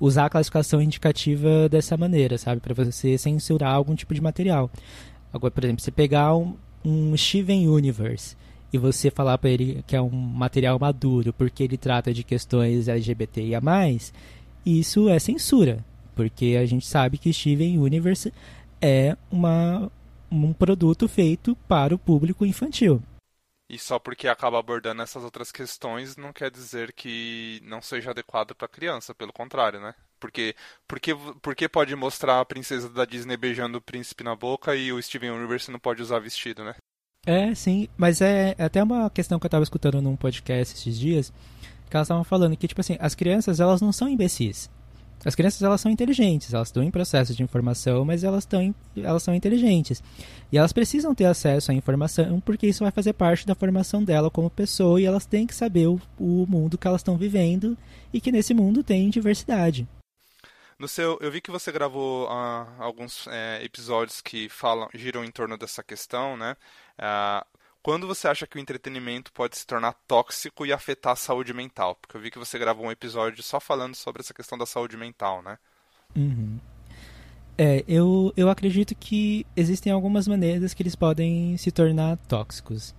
[0.00, 2.60] usar a classificação indicativa dessa maneira, sabe?
[2.60, 4.70] Para você censurar algum tipo de material.
[5.32, 8.36] Agora, por exemplo, você pegar um, um Steven Universe
[8.72, 12.88] e você falar para ele que é um material maduro porque ele trata de questões
[12.88, 13.60] LGBTIA+,
[14.64, 18.32] isso é censura, porque a gente sabe que Steven Universe
[18.80, 19.90] é uma,
[20.30, 23.02] um produto feito para o público infantil.
[23.70, 28.54] E só porque acaba abordando essas outras questões não quer dizer que não seja adequado
[28.54, 29.94] para criança, pelo contrário, né?
[30.18, 34.90] Porque, porque, porque pode mostrar a princesa da Disney beijando o príncipe na boca e
[34.90, 36.74] o Steven Universe não pode usar vestido, né?
[37.28, 40.98] É, sim, mas é, é até uma questão que eu estava escutando num podcast esses
[40.98, 41.30] dias,
[41.90, 44.70] que elas estavam falando que, tipo assim, as crianças, elas não são imbecis.
[45.22, 49.22] As crianças, elas são inteligentes, elas estão em processo de informação, mas elas, estão, elas
[49.22, 50.02] são inteligentes.
[50.50, 54.30] E elas precisam ter acesso à informação, porque isso vai fazer parte da formação dela
[54.30, 57.76] como pessoa, e elas têm que saber o, o mundo que elas estão vivendo,
[58.10, 59.86] e que nesse mundo tem diversidade.
[60.78, 65.30] No seu, eu vi que você gravou uh, alguns é, episódios que falam, giram em
[65.30, 66.56] torno dessa questão, né?
[66.96, 67.44] Uh,
[67.82, 71.96] quando você acha que o entretenimento pode se tornar tóxico e afetar a saúde mental?
[71.96, 74.96] Porque eu vi que você gravou um episódio só falando sobre essa questão da saúde
[74.96, 75.58] mental, né?
[76.14, 76.60] Uhum.
[77.56, 82.94] É, eu, eu acredito que existem algumas maneiras que eles podem se tornar tóxicos.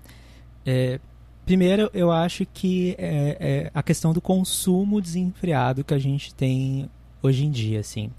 [0.65, 0.99] É,
[1.45, 6.89] primeiro, eu acho que é, é a questão do consumo desenfreado que a gente tem
[7.21, 8.09] hoje em dia, assim.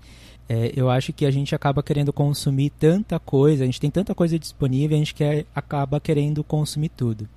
[0.53, 4.17] É, eu acho que a gente acaba querendo consumir tanta coisa, a gente tem tanta
[4.17, 7.29] coisa disponível, a gente quer, acaba querendo consumir tudo.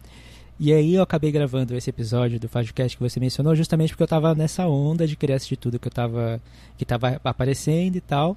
[0.60, 4.06] E aí eu acabei gravando esse episódio do podcast que você mencionou, justamente porque eu
[4.06, 6.41] estava nessa onda de querer assistir tudo que eu tava,
[6.76, 8.36] que estava aparecendo e tal.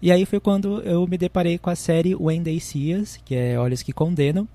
[0.00, 2.14] E aí foi quando eu me deparei com a série
[2.60, 4.46] See Us, que é Olhos que Condenam,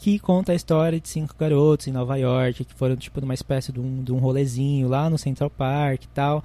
[0.00, 3.70] que conta a história de cinco garotos em Nova York, que foram tipo numa espécie
[3.70, 6.42] de um, de um rolezinho lá no Central Park e tal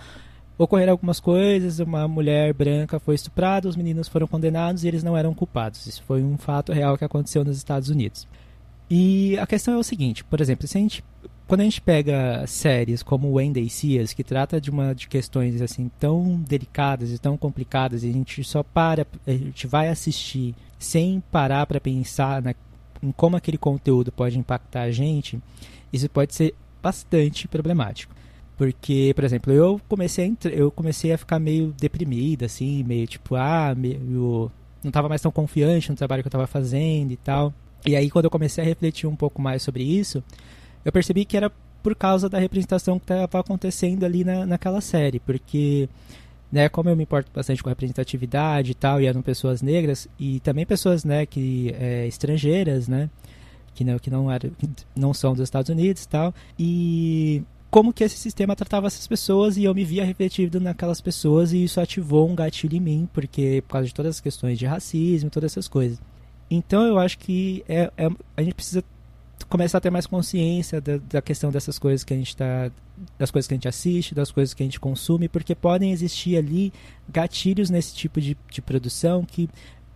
[0.57, 5.17] ocorreram algumas coisas, uma mulher branca foi estuprada, os meninos foram condenados e eles não
[5.17, 5.85] eram culpados.
[5.87, 8.27] Isso foi um fato real que aconteceu nos Estados Unidos.
[8.89, 11.03] E a questão é o seguinte, por exemplo, se a gente,
[11.47, 15.89] quando a gente pega séries como Wendy Sears, que trata de uma de questões assim
[15.99, 21.23] tão delicadas e tão complicadas, e a gente só para, a gente vai assistir sem
[21.31, 22.53] parar para pensar na,
[23.01, 25.41] em como aquele conteúdo pode impactar a gente,
[25.91, 28.12] isso pode ser bastante problemático.
[28.63, 33.35] Porque, por exemplo, eu comecei a, eu comecei a ficar meio deprimida, assim, meio tipo,
[33.35, 34.49] ah, meio,
[34.81, 37.53] não estava mais tão confiante no trabalho que eu estava fazendo e tal.
[37.85, 40.23] E aí, quando eu comecei a refletir um pouco mais sobre isso,
[40.85, 41.51] eu percebi que era
[41.83, 45.19] por causa da representação que estava acontecendo ali na, naquela série.
[45.19, 45.89] Porque,
[46.49, 50.39] né, como eu me importo bastante com representatividade e tal, e eram pessoas negras, e
[50.39, 53.09] também pessoas, né, que, é, estrangeiras, né,
[53.75, 54.51] que não, que não, eram,
[54.95, 57.43] não são dos Estados Unidos e tal, e
[57.73, 61.63] como que esse sistema tratava essas pessoas e eu me via refletido naquelas pessoas e
[61.63, 65.31] isso ativou um gatilho em mim, porque por causa de todas as questões de racismo,
[65.31, 65.99] todas essas coisas.
[66.51, 68.83] Então eu acho que é, é a gente precisa
[69.49, 72.69] começar a ter mais consciência da, da questão dessas coisas que a gente está
[73.17, 76.37] das coisas que a gente assiste, das coisas que a gente consome, porque podem existir
[76.37, 76.71] ali
[77.09, 79.49] gatilhos nesse tipo de, de produção que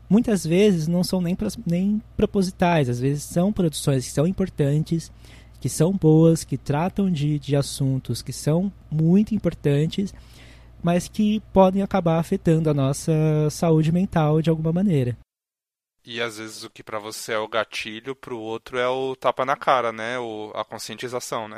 [0.10, 5.12] muitas vezes não são nem, nem propositais, às vezes são produções que são importantes,
[5.60, 10.14] que são boas, que tratam de, de assuntos que são muito importantes,
[10.84, 13.12] mas que podem acabar afetando a nossa
[13.50, 15.18] saúde mental de alguma maneira.
[16.10, 19.14] E às vezes o que para você é o gatilho, para o outro é o
[19.14, 20.18] tapa na cara, né?
[20.18, 21.58] O, a conscientização, né?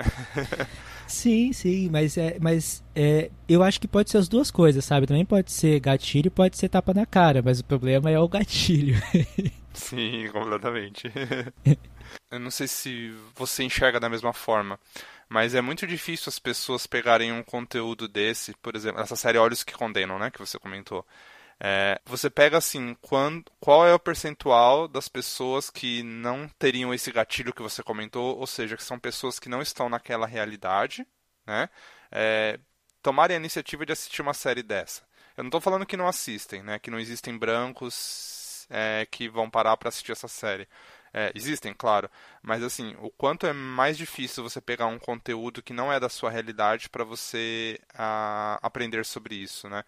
[1.06, 5.06] sim, sim, mas, é, mas é, eu acho que pode ser as duas coisas, sabe?
[5.06, 8.96] Também pode ser gatilho pode ser tapa na cara, mas o problema é o gatilho.
[9.74, 11.12] sim, completamente.
[12.32, 14.80] eu não sei se você enxerga da mesma forma,
[15.28, 19.64] mas é muito difícil as pessoas pegarem um conteúdo desse, por exemplo, essa série Olhos
[19.64, 20.32] que Condenam, né?
[20.32, 21.06] Que você comentou.
[21.62, 27.12] É, você pega assim, quando, qual é o percentual das pessoas que não teriam esse
[27.12, 31.06] gatilho que você comentou, ou seja, que são pessoas que não estão naquela realidade,
[31.46, 31.70] né?
[32.12, 32.60] É,
[33.02, 35.04] tomarem a iniciativa de assistir uma série dessa.
[35.36, 36.80] Eu não estou falando que não assistem, né?
[36.80, 38.39] Que não existem brancos
[38.70, 40.68] é, que vão parar para assistir essa série.
[41.14, 42.10] É, existem, claro,
[42.42, 46.08] mas assim, o quanto é mais difícil você pegar um conteúdo que não é da
[46.08, 49.84] sua realidade para você a, aprender sobre isso, né?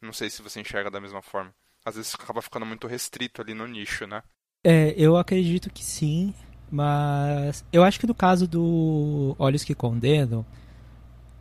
[0.00, 1.52] Não sei se você enxerga da mesma forma.
[1.84, 4.22] Às vezes acaba ficando muito restrito ali no nicho, né?
[4.62, 6.32] É, eu acredito que sim,
[6.70, 10.46] mas eu acho que no caso do Olhos que Condenam,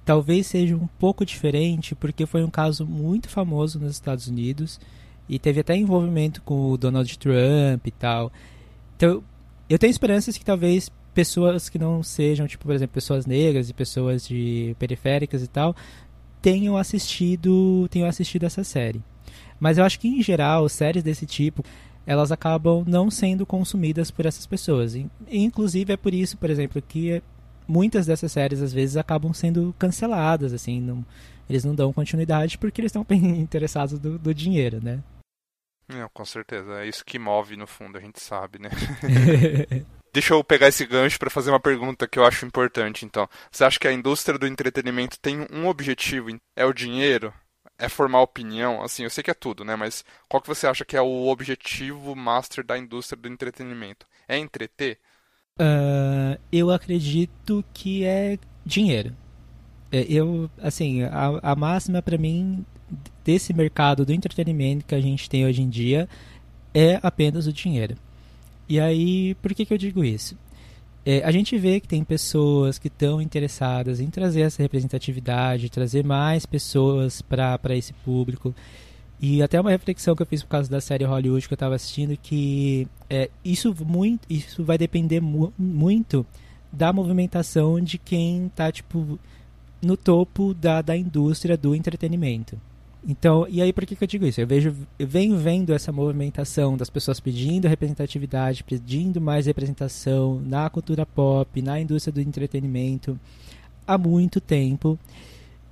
[0.04, 4.80] talvez seja um pouco diferente, porque foi um caso muito famoso nos Estados Unidos
[5.34, 8.32] e teve até envolvimento com o Donald Trump e tal.
[8.96, 9.24] Então,
[9.68, 13.74] eu tenho esperanças que talvez pessoas que não sejam, tipo, por exemplo, pessoas negras e
[13.74, 15.76] pessoas de periféricas e tal,
[16.40, 19.02] tenham assistido, tenham assistido essa série.
[19.60, 21.64] Mas eu acho que em geral, séries desse tipo,
[22.06, 24.96] elas acabam não sendo consumidas por essas pessoas.
[25.32, 27.24] Inclusive é por isso, por exemplo, que
[27.68, 31.04] muitas dessas séries às vezes acabam sendo canceladas, assim, não,
[31.50, 35.00] eles não dão continuidade porque eles estão bem interessados do, do dinheiro, né?
[35.88, 36.82] Não, com certeza.
[36.82, 38.70] É isso que move no fundo, a gente sabe, né?
[40.14, 43.28] Deixa eu pegar esse gancho para fazer uma pergunta que eu acho importante, então.
[43.52, 46.30] Você acha que a indústria do entretenimento tem um objetivo?
[46.56, 47.34] É o dinheiro?
[47.80, 48.84] É formar opinião?
[48.84, 49.76] Assim, eu sei que é tudo, né?
[49.76, 54.06] Mas qual que você acha que é o objetivo master da indústria do entretenimento?
[54.28, 55.00] É entreter?
[55.60, 59.16] Uh, eu acredito que é dinheiro.
[59.92, 62.64] É, eu, assim, a, a máxima para mim
[63.24, 66.08] desse mercado do entretenimento que a gente tem hoje em dia
[66.74, 67.96] é apenas o dinheiro.
[68.68, 70.38] E aí, por que, que eu digo isso?
[71.06, 76.04] É, a gente vê que tem pessoas que estão interessadas em trazer essa representatividade, trazer
[76.04, 78.56] mais pessoas para esse público.
[79.20, 81.76] E até uma reflexão que eu fiz por causa da série Hollywood que eu estava
[81.76, 86.26] assistindo, que é, isso, muito, isso vai depender mu muito
[86.72, 89.20] da movimentação de quem está tipo,
[89.82, 92.60] no topo da, da indústria do entretenimento.
[93.06, 94.40] Então, e aí por que, que eu digo isso?
[94.40, 100.70] Eu vejo, eu venho vendo essa movimentação das pessoas pedindo representatividade, pedindo mais representação na
[100.70, 103.20] cultura pop, na indústria do entretenimento
[103.86, 104.98] há muito tempo.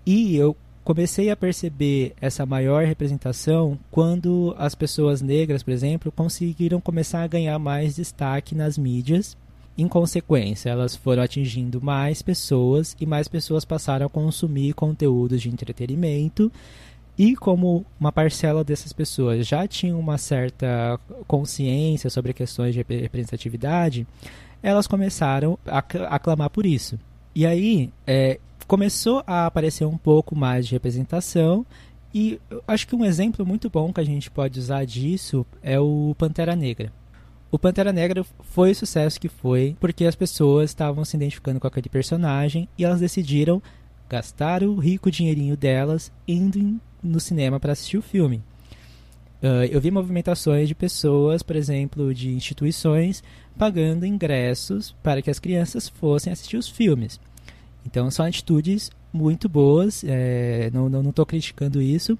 [0.06, 6.82] E eu comecei a perceber essa maior representação quando as pessoas negras, por exemplo, conseguiram
[6.82, 9.38] começar a ganhar mais destaque nas mídias.
[9.78, 15.50] Em consequência, elas foram atingindo mais pessoas e mais pessoas passaram a consumir conteúdos de
[15.50, 16.52] entretenimento
[17.22, 24.08] e como uma parcela dessas pessoas já tinha uma certa consciência sobre questões de representatividade,
[24.64, 26.98] elas começaram a, clamar por isso.
[27.36, 31.64] E aí é, começou a aparecer um pouco mais de representação
[32.12, 36.16] e acho que um exemplo muito bom que a gente pode usar disso é o
[36.18, 36.92] Pantera Negra.
[37.52, 41.68] O Pantera Negra foi o sucesso que foi porque as pessoas estavam se identificando com
[41.68, 43.62] aquele personagem e elas decidiram
[44.10, 48.42] gastar o rico dinheirinho delas indo em no cinema para assistir o filme.
[49.42, 53.24] Uh, eu vi movimentações de pessoas, por exemplo, de instituições,
[53.58, 57.20] pagando ingressos para que as crianças fossem assistir os filmes.
[57.86, 62.18] Então são atitudes muito boas, é, não estou não, não criticando isso,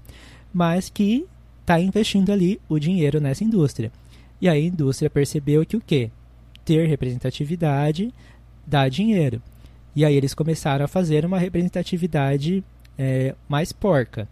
[0.52, 1.24] mas que
[1.60, 3.92] está investindo ali o dinheiro nessa indústria.
[4.40, 6.10] E aí a indústria percebeu que o quê?
[6.64, 8.12] Ter representatividade
[8.66, 9.40] dá dinheiro.
[9.94, 12.64] E aí eles começaram a fazer uma representatividade
[12.98, 14.28] é, mais porca,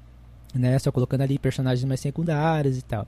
[0.54, 0.78] né?
[0.78, 3.06] Só colocando ali personagens mais secundários e tal.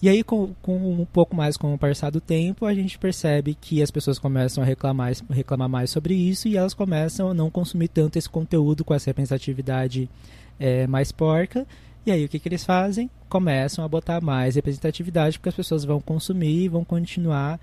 [0.00, 3.56] E aí, com, com, um pouco mais com o passar do tempo, a gente percebe
[3.60, 7.50] que as pessoas começam a reclamar, reclamar mais sobre isso e elas começam a não
[7.50, 10.08] consumir tanto esse conteúdo com essa representatividade
[10.58, 11.66] é, mais porca.
[12.06, 13.10] E aí, o que, que eles fazem?
[13.28, 17.60] Começam a botar mais representatividade porque as pessoas vão consumir e vão continuar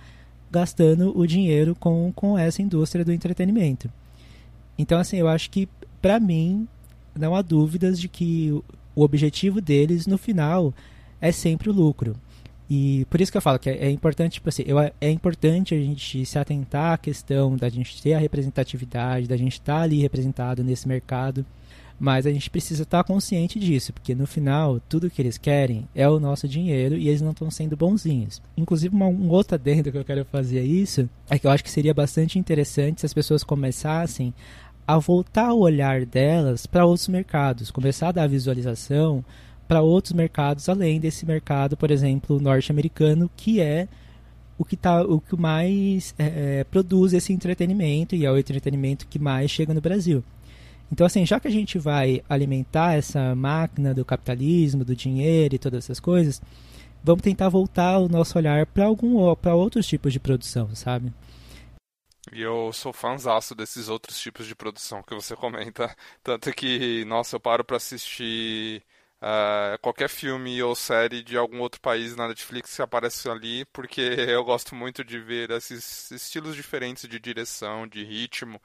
[0.51, 3.89] gastando o dinheiro com, com essa indústria do entretenimento.
[4.77, 5.69] Então, assim, eu acho que,
[6.01, 6.67] para mim,
[7.17, 8.61] não há dúvidas de que
[8.95, 10.73] o objetivo deles, no final,
[11.19, 12.15] é sempre o lucro.
[12.69, 15.75] E por isso que eu falo que é, é importante, tipo assim, eu, é importante
[15.75, 19.81] a gente se atentar à questão da gente ter a representatividade, da gente estar tá
[19.81, 21.45] ali representado nesse mercado,
[21.99, 25.87] mas a gente precisa estar tá consciente disso, porque no final, tudo que eles querem
[25.95, 28.41] é o nosso dinheiro e eles não estão sendo bonzinhos.
[28.57, 31.63] Inclusive, uma, um outro adendo que eu quero fazer a isso é que eu acho
[31.63, 34.33] que seria bastante interessante se as pessoas começassem
[34.87, 39.23] a voltar o olhar delas para outros mercados, começar a dar visualização
[39.67, 43.87] para outros mercados além desse mercado, por exemplo, norte-americano, que é
[44.57, 49.07] o que, tá, o que mais é, é, produz esse entretenimento e é o entretenimento
[49.07, 50.23] que mais chega no Brasil.
[50.91, 55.59] Então, assim, já que a gente vai alimentar essa máquina do capitalismo, do dinheiro e
[55.59, 56.41] todas essas coisas,
[57.03, 61.11] vamos tentar voltar o nosso olhar para algum para outros tipos de produção, sabe?
[62.31, 67.35] E eu sou fãzaço desses outros tipos de produção que você comenta, tanto que, nossa,
[67.35, 68.83] eu paro para assistir
[69.21, 74.01] Uh, qualquer filme ou série de algum outro país na Netflix que aparece ali, porque
[74.27, 78.61] eu gosto muito de ver esses estilos diferentes de direção, de ritmo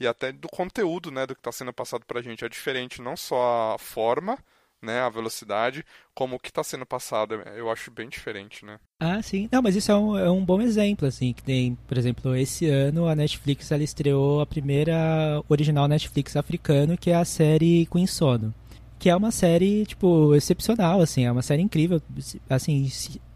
[0.00, 2.44] e até do conteúdo, né, do que está sendo passado para a gente.
[2.44, 4.38] É diferente não só a forma,
[4.82, 7.34] né, a velocidade, como o que está sendo passado.
[7.56, 8.78] Eu acho bem diferente, né?
[8.98, 9.48] Ah, sim.
[9.50, 12.66] Não, mas isso é um, é um bom exemplo, assim, que tem, por exemplo, esse
[12.66, 18.06] ano a Netflix ela estreou a primeira original Netflix africano, que é a série Queen
[18.06, 18.54] Sono
[19.00, 22.02] que é uma série, tipo, excepcional, assim, é uma série incrível,
[22.50, 22.86] assim,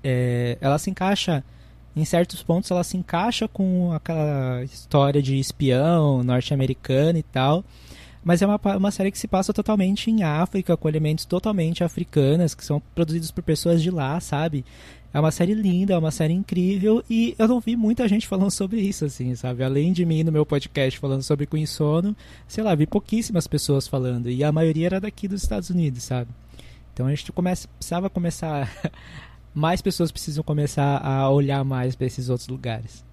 [0.04, 1.42] é, ela se encaixa,
[1.96, 7.64] em certos pontos, ela se encaixa com aquela história de espião norte-americano e tal,
[8.24, 12.54] mas é uma, uma série que se passa totalmente em África, com elementos totalmente africanos,
[12.54, 14.64] que são produzidos por pessoas de lá, sabe?
[15.12, 18.50] É uma série linda, é uma série incrível e eu não vi muita gente falando
[18.52, 19.62] sobre isso, assim, sabe?
[19.62, 22.16] Além de mim no meu podcast falando sobre Queen Sono,
[22.48, 26.30] sei lá, vi pouquíssimas pessoas falando e a maioria era daqui dos Estados Unidos, sabe?
[26.92, 28.72] Então a gente começa, precisava começar.
[29.54, 33.04] mais pessoas precisam começar a olhar mais para esses outros lugares.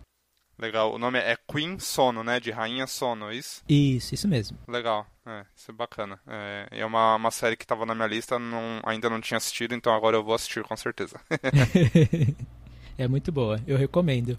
[0.62, 0.94] Legal.
[0.94, 2.40] O nome é Queen Sono, né?
[2.40, 3.64] De Rainha Sono, é isso?
[3.68, 4.60] Isso, isso mesmo.
[4.68, 5.08] Legal.
[5.26, 6.22] É, isso é bacana.
[6.28, 9.74] É, é uma, uma série que estava na minha lista, não, ainda não tinha assistido,
[9.74, 11.20] então agora eu vou assistir com certeza.
[12.96, 14.38] é muito boa, eu recomendo.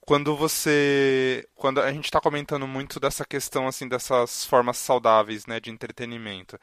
[0.00, 1.46] Quando você.
[1.54, 6.58] Quando a gente está comentando muito dessa questão, assim, dessas formas saudáveis, né, de entretenimento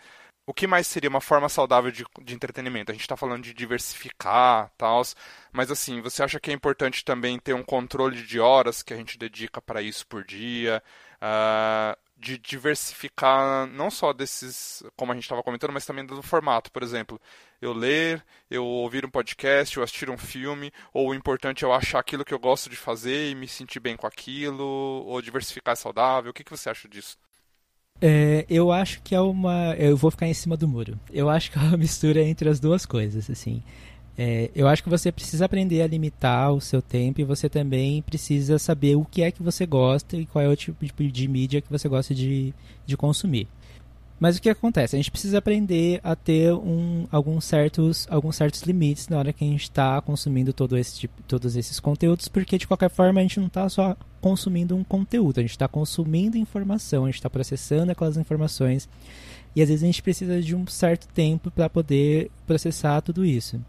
[0.46, 2.92] o que mais seria uma forma saudável de, de entretenimento?
[2.92, 5.02] A gente está falando de diversificar, tal,
[5.52, 8.98] mas assim, você acha que é importante também ter um controle de horas que a
[8.98, 10.84] gente dedica para isso por dia,
[11.22, 16.72] uh, de diversificar não só desses, como a gente estava comentando, mas também do formato,
[16.72, 17.20] por exemplo,
[17.62, 21.74] eu ler, eu ouvir um podcast, eu assistir um filme, ou o importante é eu
[21.74, 25.74] achar aquilo que eu gosto de fazer e me sentir bem com aquilo, ou diversificar
[25.74, 26.32] é saudável.
[26.32, 27.18] O que, que você acha disso?
[28.06, 29.74] É, eu acho que é uma.
[29.78, 31.00] Eu vou ficar em cima do muro.
[31.10, 33.64] Eu acho que é uma mistura entre as duas coisas, assim.
[34.18, 38.02] É, eu acho que você precisa aprender a limitar o seu tempo e você também
[38.02, 41.28] precisa saber o que é que você gosta e qual é o tipo de, de
[41.30, 42.54] mídia que você gosta de,
[42.86, 43.48] de consumir.
[44.20, 44.96] Mas o que acontece?
[44.96, 49.44] A gente precisa aprender a ter um, alguns, certos, alguns certos limites na hora que
[49.44, 53.24] a gente está consumindo todo esse tipo, todos esses conteúdos, porque de qualquer forma a
[53.24, 57.30] gente não está só consumindo um conteúdo, a gente está consumindo informação, a gente está
[57.30, 58.88] processando aquelas informações
[59.56, 63.60] e às vezes a gente precisa de um certo tempo para poder processar tudo isso.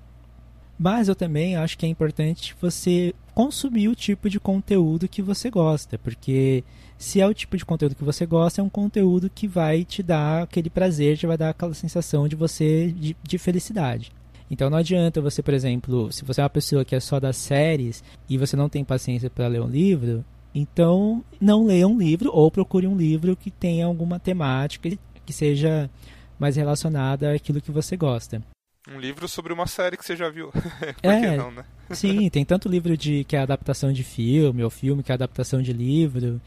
[0.79, 5.51] Mas eu também acho que é importante você consumir o tipo de conteúdo que você
[5.51, 6.65] gosta, porque
[6.97, 10.03] se é o tipo de conteúdo que você gosta, é um conteúdo que vai te
[10.03, 14.13] dar aquele prazer, te vai dar aquela sensação de você de, de felicidade.
[14.51, 17.37] Então não adianta você, por exemplo, se você é uma pessoa que é só das
[17.37, 22.31] séries e você não tem paciência para ler um livro, então não leia um livro
[22.33, 24.91] ou procure um livro que tenha alguma temática
[25.25, 25.91] que seja
[26.39, 28.43] mais relacionada àquilo que você gosta.
[28.89, 30.51] Um livro sobre uma série que você já viu.
[31.03, 31.65] Por é, que não, né?
[31.91, 35.63] sim, tem tanto livro de que é adaptação de filme, ou filme que é adaptação
[35.63, 36.41] de livro,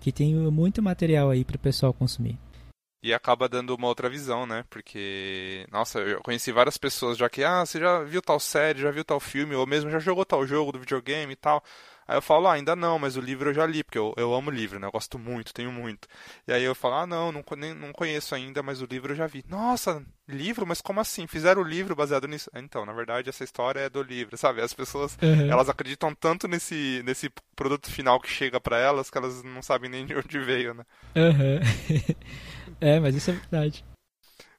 [0.00, 2.38] que tem muito material aí para o pessoal consumir.
[3.02, 4.64] E acaba dando uma outra visão, né?
[4.70, 8.90] Porque, nossa, eu conheci várias pessoas já que, ah, você já viu tal série, já
[8.90, 11.62] viu tal filme, ou mesmo já jogou tal jogo do videogame e tal.
[12.06, 14.34] Aí eu falo, ah, ainda não, mas o livro eu já li, porque eu, eu
[14.34, 14.86] amo livro, né?
[14.86, 16.06] Eu gosto muito, tenho muito.
[16.46, 19.16] E aí eu falo, ah, não, não, nem, não conheço ainda, mas o livro eu
[19.16, 19.44] já vi.
[19.48, 20.66] Nossa, livro?
[20.66, 21.26] Mas como assim?
[21.26, 22.50] Fizeram o livro baseado nisso?
[22.54, 24.60] Então, na verdade, essa história é do livro, sabe?
[24.60, 25.50] As pessoas, uhum.
[25.50, 29.90] elas acreditam tanto nesse, nesse produto final que chega para elas que elas não sabem
[29.90, 30.84] nem de onde veio, né?
[31.16, 32.14] Uhum.
[32.80, 33.84] é, mas isso é verdade.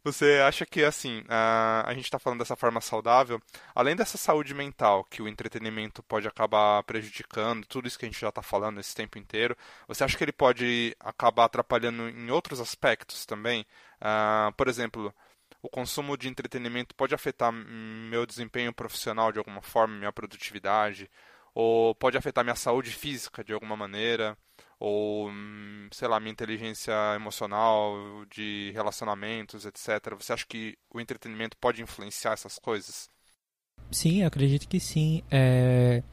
[0.05, 3.41] Você acha que, assim, a, a gente está falando dessa forma saudável,
[3.73, 8.21] além dessa saúde mental que o entretenimento pode acabar prejudicando, tudo isso que a gente
[8.21, 12.59] já está falando esse tempo inteiro, você acha que ele pode acabar atrapalhando em outros
[12.59, 13.65] aspectos também?
[13.99, 15.11] Uh, por exemplo,
[15.59, 21.09] o consumo de entretenimento pode afetar meu desempenho profissional de alguma forma, minha produtividade,
[21.51, 24.37] ou pode afetar minha saúde física de alguma maneira?
[24.79, 27.95] Ou hum, sei lá, minha inteligência emocional,
[28.29, 30.15] de relacionamentos, etc.
[30.19, 33.07] Você acha que o entretenimento pode influenciar essas coisas?
[33.91, 35.23] Sim, acredito que sim.
[35.31, 36.03] É...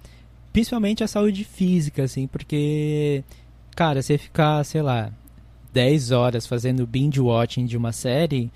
[0.52, 3.24] Principalmente a saúde física, assim, porque,
[3.74, 5.10] cara, você ficar, sei lá,
[5.72, 8.52] 10 horas fazendo binge watching de uma série,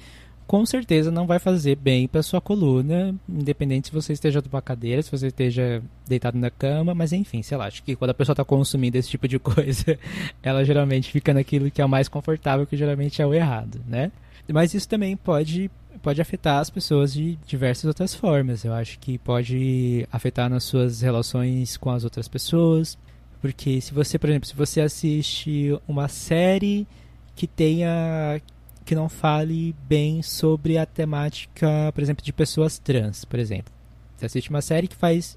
[0.46, 5.02] com certeza não vai fazer bem para sua coluna, independente se você esteja numa cadeira,
[5.02, 8.32] se você esteja deitado na cama, mas enfim, sei lá, acho que quando a pessoa
[8.32, 9.98] está consumindo esse tipo de coisa,
[10.42, 14.12] ela geralmente fica naquilo que é o mais confortável, que geralmente é o errado, né?
[14.48, 15.70] Mas isso também pode
[16.02, 18.64] pode afetar as pessoas de diversas outras formas.
[18.64, 22.96] Eu acho que pode afetar nas suas relações com as outras pessoas,
[23.40, 26.86] porque se você, por exemplo, se você assiste uma série
[27.34, 28.40] que tenha
[28.86, 33.72] que não fale bem sobre a temática, por exemplo, de pessoas trans, por exemplo.
[34.16, 35.36] Você assiste uma série que faz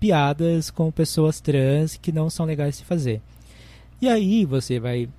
[0.00, 3.20] piadas com pessoas trans que não são legais de fazer.
[4.00, 5.10] E aí você vai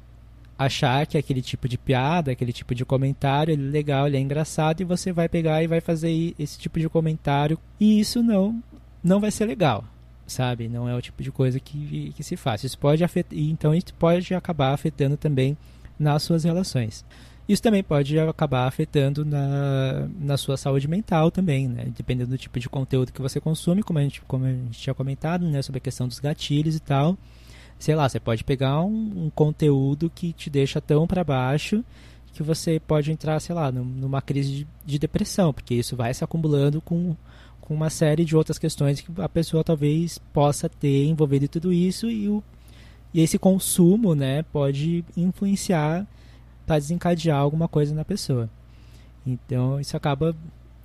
[0.57, 4.19] achar que aquele tipo de piada, aquele tipo de comentário, ele é legal, ele é
[4.19, 8.61] engraçado e você vai pegar e vai fazer esse tipo de comentário e isso não
[9.03, 9.85] não vai ser legal,
[10.25, 10.67] sabe?
[10.67, 12.63] Não é o tipo de coisa que, que se faz.
[12.63, 15.55] Isso pode afetar, então isso pode acabar afetando também
[15.99, 17.05] nas suas relações.
[17.47, 21.87] Isso também pode acabar afetando na, na sua saúde mental também, né?
[21.95, 24.93] Dependendo do tipo de conteúdo que você consome, como a gente, como a gente tinha
[24.93, 25.61] comentado, né?
[25.61, 27.17] Sobre a questão dos gatilhos e tal.
[27.79, 31.85] Sei lá, você pode pegar um, um conteúdo que te deixa tão para baixo
[32.33, 36.23] que você pode entrar, sei lá, numa crise de, de depressão, porque isso vai se
[36.23, 37.15] acumulando com,
[37.59, 42.11] com uma série de outras questões que a pessoa talvez possa ter envolvido tudo isso
[42.11, 42.43] e, o,
[43.11, 46.05] e esse consumo, né, pode influenciar
[46.67, 48.49] para desencadear alguma coisa na pessoa.
[49.25, 50.35] Então isso acaba,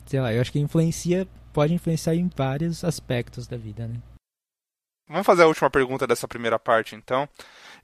[0.07, 3.97] sei lá, eu acho que influencia, pode influenciar em vários aspectos da vida, né?
[5.09, 7.29] Vamos fazer a última pergunta dessa primeira parte, então.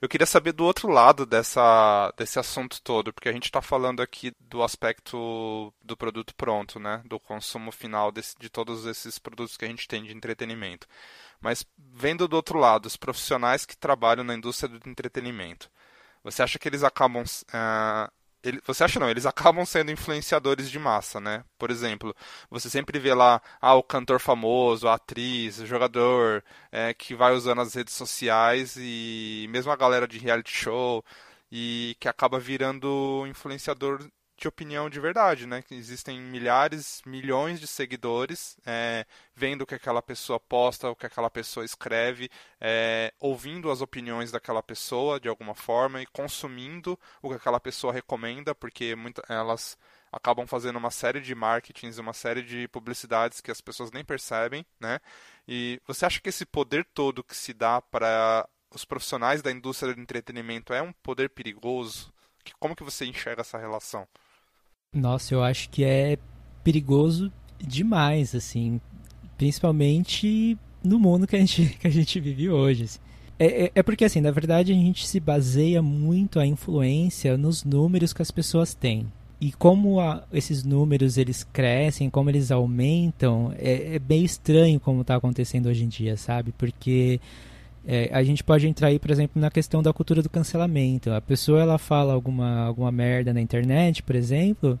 [0.01, 4.01] Eu queria saber do outro lado dessa, desse assunto todo, porque a gente está falando
[4.01, 7.03] aqui do aspecto do produto pronto, né?
[7.05, 10.87] Do consumo final desse, de todos esses produtos que a gente tem de entretenimento.
[11.39, 15.69] Mas vendo do outro lado, os profissionais que trabalham na indústria do entretenimento.
[16.23, 17.23] Você acha que eles acabam.
[17.23, 18.11] Uh,
[18.43, 21.43] ele, você acha não, eles acabam sendo influenciadores de massa, né?
[21.57, 22.15] Por exemplo,
[22.49, 27.33] você sempre vê lá ah, o cantor famoso, a atriz, o jogador é, que vai
[27.33, 31.03] usando as redes sociais e mesmo a galera de reality show
[31.51, 34.09] e que acaba virando influenciador
[34.39, 35.63] de opinião de verdade, né?
[35.69, 41.29] Existem milhares, milhões de seguidores é, vendo o que aquela pessoa posta, o que aquela
[41.29, 42.29] pessoa escreve,
[42.59, 47.91] é, ouvindo as opiniões daquela pessoa de alguma forma e consumindo o que aquela pessoa
[47.91, 49.77] recomenda, porque muita, elas
[50.11, 54.65] acabam fazendo uma série de marketings, uma série de publicidades que as pessoas nem percebem,
[54.79, 54.99] né?
[55.47, 59.93] E você acha que esse poder todo que se dá para os profissionais da indústria
[59.93, 62.13] do entretenimento é um poder perigoso?
[62.59, 64.07] Como que você enxerga essa relação?
[64.95, 66.17] Nossa, eu acho que é
[66.63, 68.81] perigoso demais, assim,
[69.37, 72.85] principalmente no mundo que a gente, que a gente vive hoje.
[72.85, 72.99] Assim.
[73.37, 77.63] É, é, é, porque, assim, na verdade a gente se baseia muito a influência nos
[77.63, 79.05] números que as pessoas têm.
[79.39, 85.01] E como a, esses números eles crescem, como eles aumentam, é, é bem estranho como
[85.01, 86.51] está acontecendo hoje em dia, sabe?
[86.57, 87.21] Porque
[87.85, 91.11] é, a gente pode entrar aí, por exemplo, na questão da cultura do cancelamento.
[91.11, 94.79] A pessoa ela fala alguma, alguma merda na internet, por exemplo,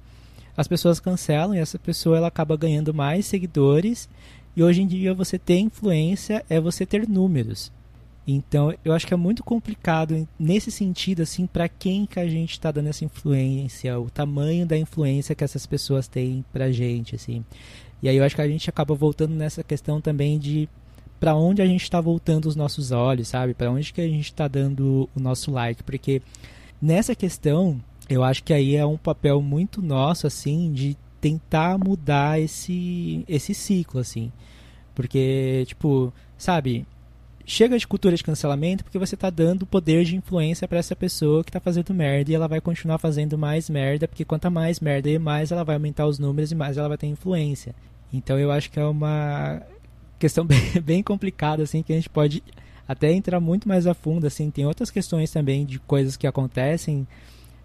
[0.55, 4.09] as pessoas cancelam e essa pessoa ela acaba ganhando mais seguidores.
[4.55, 7.71] E hoje em dia você ter influência é você ter números.
[8.27, 12.51] Então, eu acho que é muito complicado nesse sentido, assim, para quem que a gente
[12.51, 17.43] está dando essa influência, o tamanho da influência que essas pessoas têm pra gente, assim.
[18.03, 20.69] E aí eu acho que a gente acaba voltando nessa questão também de
[21.19, 23.53] para onde a gente está voltando os nossos olhos, sabe?
[23.53, 26.21] Para onde que a gente está dando o nosso like, porque
[26.81, 32.39] nessa questão eu acho que aí é um papel muito nosso assim de tentar mudar
[32.39, 34.31] esse esse ciclo assim.
[34.95, 36.85] Porque tipo, sabe,
[37.45, 41.43] chega de cultura de cancelamento porque você está dando poder de influência para essa pessoa
[41.43, 45.09] que está fazendo merda e ela vai continuar fazendo mais merda, porque quanto mais merda
[45.09, 47.75] e mais ela vai aumentar os números e mais ela vai ter influência.
[48.13, 49.61] Então eu acho que é uma
[50.19, 52.43] questão bem, bem complicada, assim, que a gente pode
[52.87, 57.07] até entrar muito mais a fundo, assim, tem outras questões também de coisas que acontecem,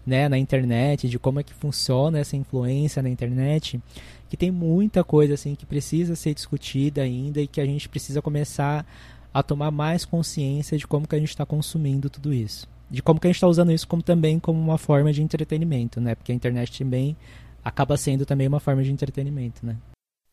[0.05, 3.81] né, na internet, de como é que funciona essa influência na internet,
[4.29, 8.21] que tem muita coisa, assim, que precisa ser discutida ainda e que a gente precisa
[8.21, 8.85] começar
[9.33, 12.67] a tomar mais consciência de como que a gente está consumindo tudo isso.
[12.89, 15.99] De como que a gente está usando isso como também como uma forma de entretenimento,
[15.99, 16.13] né?
[16.13, 17.17] Porque a internet também
[17.63, 19.75] acaba sendo também uma forma de entretenimento, né?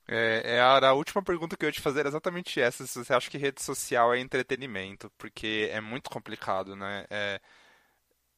[0.08, 2.86] É, é a, a, última pergunta que eu ia te fazer era exatamente essa.
[2.86, 7.04] Se você acha que rede social é entretenimento, porque é muito complicado, né?
[7.10, 7.40] É,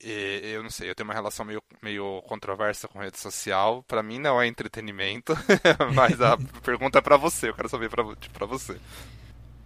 [0.01, 3.83] eu não sei, eu tenho uma relação meio, meio controversa com rede social.
[3.85, 5.35] Para mim não é entretenimento,
[5.95, 7.49] mas a pergunta é para você.
[7.49, 8.77] Eu quero saber para você.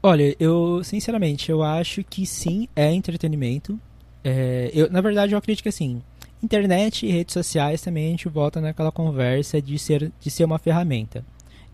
[0.02, 3.78] Olha, eu sinceramente eu acho que sim é entretenimento.
[4.22, 6.02] É, eu, na verdade, eu acredito que assim,
[6.42, 10.58] internet e redes sociais também a gente volta naquela conversa de ser, de ser uma
[10.58, 11.24] ferramenta.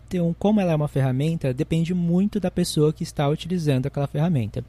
[0.07, 4.63] Então, como ela é uma ferramenta, depende muito da pessoa que está utilizando aquela ferramenta.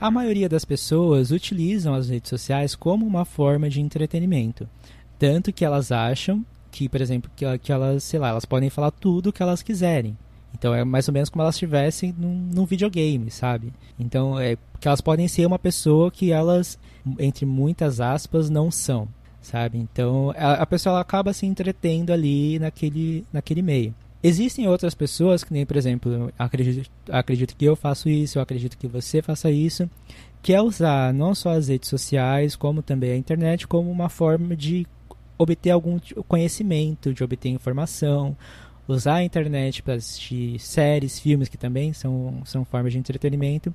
[0.00, 0.14] A uhum.
[0.14, 4.68] maioria das pessoas utilizam as redes sociais como uma forma de entretenimento.
[5.18, 8.90] Tanto que elas acham que, por exemplo, que, que elas, sei lá, elas podem falar
[8.90, 10.16] tudo o que elas quiserem.
[10.54, 13.72] Então é mais ou menos como elas estivessem num, num videogame, sabe?
[13.98, 16.78] Então é que elas podem ser uma pessoa que elas,
[17.18, 19.08] entre muitas aspas, não são,
[19.40, 19.78] sabe?
[19.78, 23.94] Então a, a pessoa acaba se entretendo ali naquele, naquele meio.
[24.22, 28.76] Existem outras pessoas, que nem, por exemplo, acredito, acredito que eu faço isso, eu acredito
[28.76, 29.88] que você faça isso,
[30.42, 34.54] que é usar não só as redes sociais, como também a internet, como uma forma
[34.54, 34.86] de
[35.38, 35.98] obter algum
[36.28, 38.36] conhecimento, de obter informação,
[38.86, 43.72] usar a internet para assistir séries, filmes, que também são, são formas de entretenimento.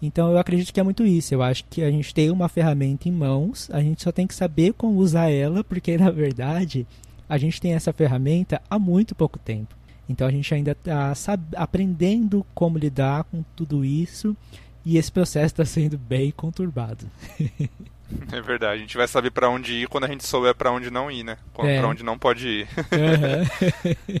[0.00, 1.34] Então eu acredito que é muito isso.
[1.34, 4.34] Eu acho que a gente tem uma ferramenta em mãos, a gente só tem que
[4.34, 6.86] saber como usar ela, porque na verdade
[7.32, 9.74] a gente tem essa ferramenta há muito pouco tempo.
[10.06, 11.14] Então a gente ainda está
[11.56, 14.36] aprendendo como lidar com tudo isso
[14.84, 17.10] e esse processo está sendo bem conturbado.
[18.30, 20.90] é verdade, a gente vai saber para onde ir quando a gente souber para onde
[20.90, 21.38] não ir, né?
[21.60, 21.78] É.
[21.78, 22.68] Para onde não pode ir.
[22.92, 24.20] Uhum.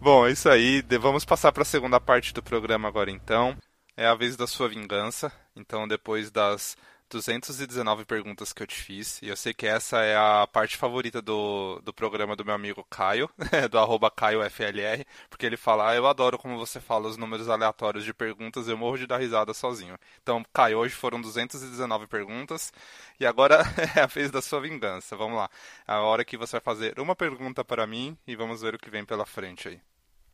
[0.00, 0.82] Bom, é isso aí.
[1.00, 3.56] Vamos passar para a segunda parte do programa agora então.
[3.96, 5.30] É a vez da sua vingança.
[5.54, 6.76] Então, depois das
[7.10, 9.20] 219 perguntas que eu te fiz.
[9.22, 12.84] E eu sei que essa é a parte favorita do, do programa do meu amigo
[12.90, 13.28] Caio,
[13.70, 18.04] do arroba CaioFLR, porque ele fala, ah, eu adoro como você fala os números aleatórios
[18.04, 19.96] de perguntas, eu morro de dar risada sozinho.
[20.22, 22.72] Então, Caio, hoje foram 219 perguntas,
[23.18, 23.62] e agora
[23.96, 25.16] é a vez da sua vingança.
[25.16, 25.48] Vamos lá.
[25.86, 28.90] A hora que você vai fazer uma pergunta para mim e vamos ver o que
[28.90, 29.80] vem pela frente aí.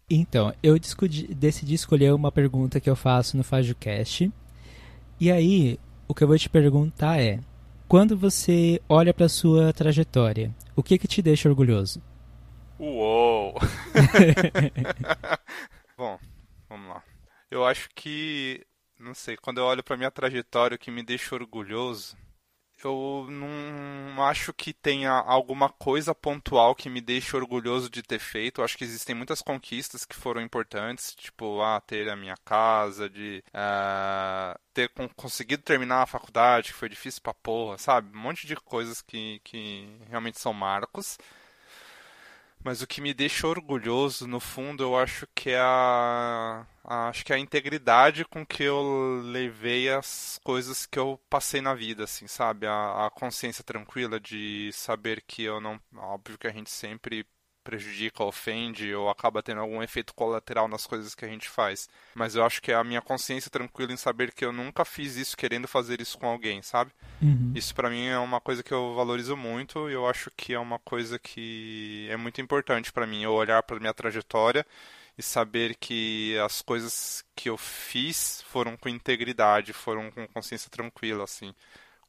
[0.08, 0.76] Então, eu
[1.36, 4.32] decidi escolher uma pergunta que eu faço no FajoCast.
[5.20, 5.78] E aí,
[6.10, 7.38] o que eu vou te perguntar é:
[7.86, 12.02] quando você olha para sua trajetória, o que que te deixa orgulhoso?
[12.80, 13.54] Uou!
[15.96, 16.18] Bom,
[16.68, 17.04] vamos lá.
[17.48, 18.66] Eu acho que,
[18.98, 22.16] não sei, quando eu olho para minha trajetória, o que me deixa orgulhoso
[22.86, 28.60] eu não acho que tenha alguma coisa pontual que me deixe orgulhoso de ter feito.
[28.60, 33.08] Eu acho que existem muitas conquistas que foram importantes, tipo, ah, ter a minha casa,
[33.08, 38.16] de uh, ter conseguido terminar a faculdade, que foi difícil pra porra, sabe?
[38.16, 41.18] Um monte de coisas que, que realmente são marcos.
[42.62, 47.24] Mas o que me deixa orgulhoso, no fundo, eu acho que é a, a, acho
[47.24, 52.04] que é a integridade com que eu levei as coisas que eu passei na vida,
[52.04, 52.66] assim, sabe?
[52.66, 57.26] A, a consciência tranquila de saber que eu não, óbvio que a gente sempre
[57.62, 61.88] prejudica, ofende ou acaba tendo algum efeito colateral nas coisas que a gente faz.
[62.14, 65.16] Mas eu acho que é a minha consciência tranquila em saber que eu nunca fiz
[65.16, 66.92] isso querendo fazer isso com alguém, sabe?
[67.20, 67.52] Uhum.
[67.54, 70.58] Isso para mim é uma coisa que eu valorizo muito e eu acho que é
[70.58, 74.66] uma coisa que é muito importante para mim, eu olhar para minha trajetória
[75.16, 81.24] e saber que as coisas que eu fiz foram com integridade, foram com consciência tranquila,
[81.24, 81.54] assim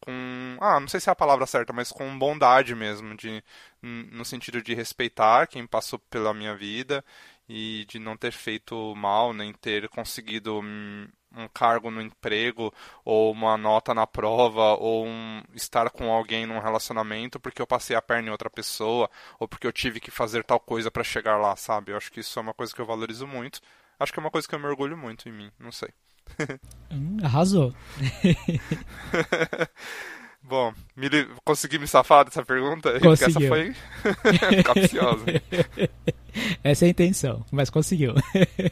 [0.01, 0.57] com.
[0.59, 3.43] Ah, não sei se é a palavra certa, mas com bondade mesmo, de,
[3.81, 7.03] no sentido de respeitar quem passou pela minha vida
[7.47, 12.73] e de não ter feito mal, nem ter conseguido um cargo no emprego,
[13.05, 17.95] ou uma nota na prova, ou um, estar com alguém num relacionamento porque eu passei
[17.95, 21.37] a perna em outra pessoa, ou porque eu tive que fazer tal coisa para chegar
[21.37, 21.91] lá, sabe?
[21.91, 23.61] Eu acho que isso é uma coisa que eu valorizo muito
[24.01, 25.89] Acho que é uma coisa que eu me orgulho muito em mim, não sei.
[26.91, 27.73] Hum, arrasou.
[30.43, 31.07] Bom, me,
[31.45, 32.99] consegui me safar dessa pergunta?
[32.99, 33.41] Conseguiu.
[33.41, 33.75] Essa foi
[34.63, 35.25] capciosa.
[36.63, 38.15] Essa é a intenção, mas conseguiu.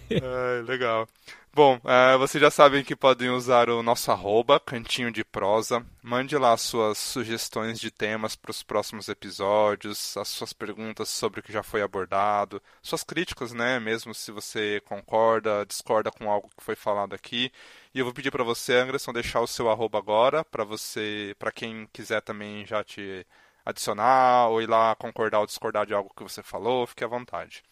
[0.09, 1.07] é, legal.
[1.51, 5.85] Bom, uh, vocês já sabem que podem usar o nosso arroba, Cantinho de Prosa.
[6.01, 11.43] Mande lá suas sugestões de temas para os próximos episódios, as suas perguntas sobre o
[11.43, 13.79] que já foi abordado, suas críticas, né?
[13.79, 17.51] Mesmo se você concorda, discorda com algo que foi falado aqui.
[17.93, 21.51] E eu vou pedir para você, Anderson, deixar o seu arroba agora, para você, para
[21.51, 23.25] quem quiser também já te
[23.65, 27.63] adicionar ou ir lá concordar ou discordar de algo que você falou, fique à vontade.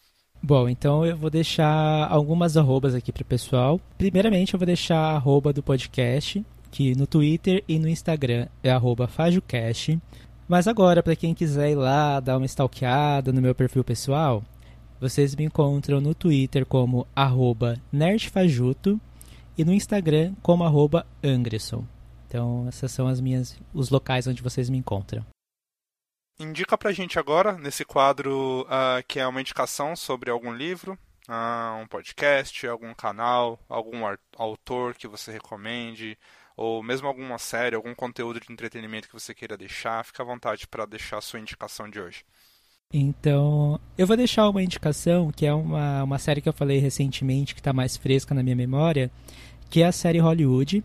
[0.42, 3.80] Bom, então eu vou deixar algumas arrobas aqui para o pessoal.
[3.98, 8.70] Primeiramente, eu vou deixar a arroba do podcast, que no Twitter e no Instagram é
[8.70, 9.98] arroba FajoCast.
[10.48, 14.42] Mas agora, para quem quiser ir lá dar uma stalkeada no meu perfil pessoal,
[15.00, 18.98] vocês me encontram no Twitter como arroba nerdfajuto
[19.56, 21.84] e no Instagram como arroba Angresson.
[22.26, 25.24] Então, essas são as minhas, os locais onde vocês me encontram.
[26.40, 30.96] Indica pra gente agora, nesse quadro uh, que é uma indicação sobre algum livro,
[31.28, 34.02] uh, um podcast, algum canal, algum
[34.36, 36.16] autor que você recomende,
[36.56, 40.66] ou mesmo alguma série, algum conteúdo de entretenimento que você queira deixar, fica à vontade
[40.68, 42.24] para deixar a sua indicação de hoje.
[42.92, 47.54] Então, eu vou deixar uma indicação que é uma, uma série que eu falei recentemente,
[47.54, 49.10] que está mais fresca na minha memória,
[49.68, 50.82] que é a série Hollywood,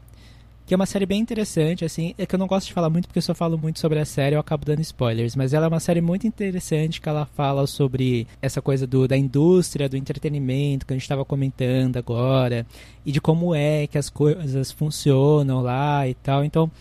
[0.66, 3.08] que é uma série bem interessante, assim, é que eu não gosto de falar muito
[3.08, 5.68] porque eu só falo muito sobre a série, eu acabo dando spoilers, mas ela é
[5.68, 10.86] uma série muito interessante que ela fala sobre essa coisa do, da indústria, do entretenimento
[10.86, 12.66] que a gente estava comentando agora,
[13.06, 16.46] e de como é que as coisas funcionam lá e tal.
[16.46, 16.72] Então,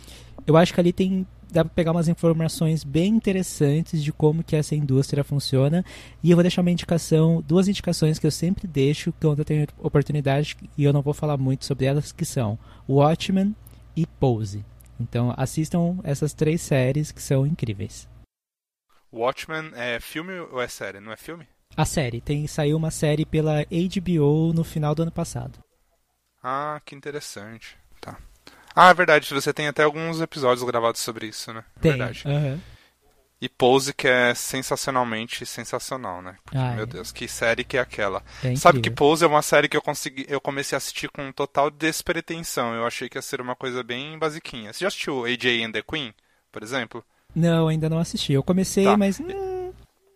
[0.47, 4.57] eu acho que ali tem dá para pegar umas informações bem interessantes de como que
[4.57, 5.85] essa indústria funciona.
[6.23, 9.69] E eu vou deixar uma indicação, duas indicações que eu sempre deixo quando eu tenho
[9.79, 12.59] oportunidade e eu não vou falar muito sobre elas, que são
[12.89, 13.55] Watchmen
[13.97, 14.65] e Pose.
[14.99, 18.09] Então assistam essas três séries que são incríveis.
[19.13, 21.01] Watchmen é filme ou é série?
[21.01, 21.47] Não é filme?
[21.77, 22.21] A série.
[22.21, 25.59] Tem, saiu uma série pela HBO no final do ano passado.
[26.43, 27.77] Ah, que interessante.
[28.01, 28.19] Tá.
[28.75, 29.33] Ah, é verdade.
[29.33, 31.65] Você tem até alguns episódios gravados sobre isso, né?
[31.81, 31.93] Tem.
[31.93, 32.25] Verdade.
[32.27, 32.61] Uhum.
[33.45, 36.37] E Pose, que é sensacionalmente sensacional, né?
[36.45, 36.87] Porque, Ah, meu é.
[36.87, 38.23] Deus, que série que é aquela.
[38.45, 38.89] É Sabe que.
[38.89, 42.73] Pose é uma série que eu consegui, eu comecei a assistir com total despretensão.
[42.73, 44.73] Eu achei que ia ser uma coisa bem basiquinha.
[44.73, 46.15] Você já assistiu AJ and the Queen,
[46.53, 47.05] por exemplo?
[47.35, 48.33] Não, ainda não assisti.
[48.33, 48.97] Eu comecei, Tá.
[48.97, 49.19] mas.
[49.19, 49.62] hum,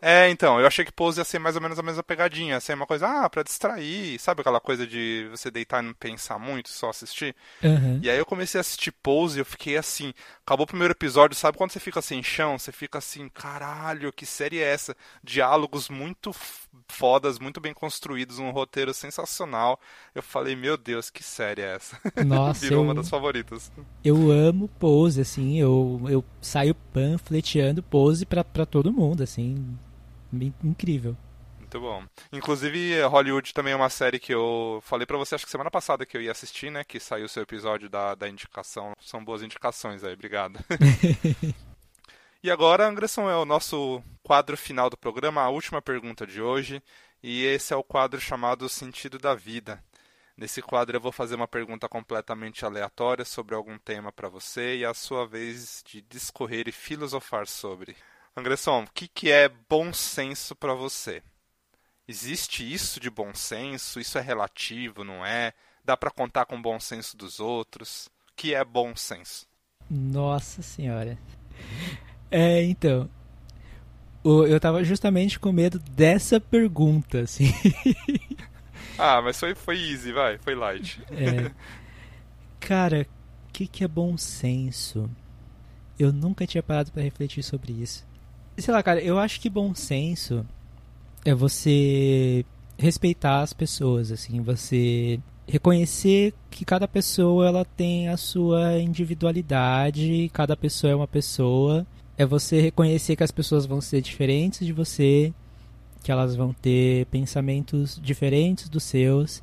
[0.00, 2.60] É, então, eu achei que Pose ia ser mais ou menos a mesma pegadinha, ia
[2.60, 6.38] ser uma coisa, ah, pra distrair, sabe aquela coisa de você deitar e não pensar
[6.38, 7.34] muito, só assistir?
[7.64, 8.00] aham.
[8.02, 10.12] E aí eu comecei a assistir Pose e eu fiquei assim,
[10.44, 12.58] acabou o primeiro episódio, sabe quando você fica sem chão?
[12.58, 14.94] Você fica assim, caralho, que série é essa?
[15.24, 16.30] Diálogos muito
[16.88, 19.80] fodas, muito bem construídos, um roteiro sensacional.
[20.14, 21.98] Eu falei, meu Deus, que série é essa?
[22.16, 23.72] Nossa, Virou eu, uma das favoritas.
[24.04, 25.58] eu amo Pose, assim.
[25.58, 29.76] Eu, eu saio panfleteando Pose pra, pra todo mundo, assim.
[30.30, 31.16] Bem Incrível.
[31.58, 32.04] Muito bom.
[32.32, 36.06] Inclusive, Hollywood também é uma série que eu falei pra você, acho que semana passada
[36.06, 36.84] que eu ia assistir, né?
[36.84, 38.92] Que saiu o seu episódio da, da indicação.
[39.00, 40.60] São boas indicações aí, obrigado.
[42.42, 46.80] e agora, Anderson, é o nosso quadro final do programa, a última pergunta de hoje.
[47.20, 49.82] E esse é o quadro chamado Sentido da Vida.
[50.36, 54.84] Nesse quadro eu vou fazer uma pergunta completamente aleatória sobre algum tema pra você e
[54.84, 57.96] é a sua vez de discorrer e filosofar sobre.
[58.36, 61.22] Anderson, o que, que é bom senso pra você?
[62.06, 63.98] Existe isso de bom senso?
[63.98, 65.54] Isso é relativo, não é?
[65.82, 68.06] Dá pra contar com o bom senso dos outros?
[68.30, 69.46] O que é bom senso?
[69.88, 71.18] Nossa senhora.
[72.30, 73.08] É, então.
[74.22, 77.46] Eu tava justamente com medo dessa pergunta, assim.
[78.98, 81.02] Ah, mas foi, foi easy, vai, foi light.
[81.10, 81.52] É.
[82.58, 83.06] Cara,
[83.46, 85.10] o que, que é bom senso?
[85.98, 88.06] Eu nunca tinha parado pra refletir sobre isso.
[88.58, 90.44] Sei lá, cara, eu acho que bom senso
[91.24, 92.44] é você
[92.78, 100.56] respeitar as pessoas, assim, você reconhecer que cada pessoa ela tem a sua individualidade, cada
[100.56, 101.86] pessoa é uma pessoa.
[102.18, 105.32] É você reconhecer que as pessoas vão ser diferentes de você,
[106.02, 109.42] que elas vão ter pensamentos diferentes dos seus,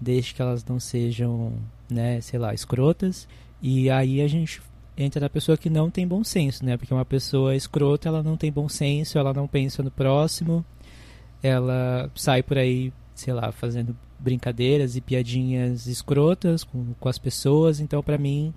[0.00, 1.52] desde que elas não sejam,
[1.90, 3.26] né, sei lá, escrotas.
[3.60, 4.62] E aí a gente
[5.02, 6.76] entra na pessoa que não tem bom senso, né?
[6.76, 10.64] Porque uma pessoa escrota, ela não tem bom senso, ela não pensa no próximo,
[11.42, 17.80] ela sai por aí, sei lá, fazendo brincadeiras e piadinhas escrotas com, com as pessoas.
[17.80, 18.54] Então, pra mim,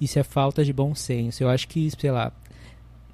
[0.00, 1.42] isso é falta de bom senso.
[1.42, 2.32] Eu acho que, sei lá,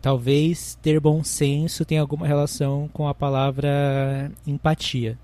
[0.01, 5.19] talvez ter bom senso tenha alguma relação com a palavra empatia.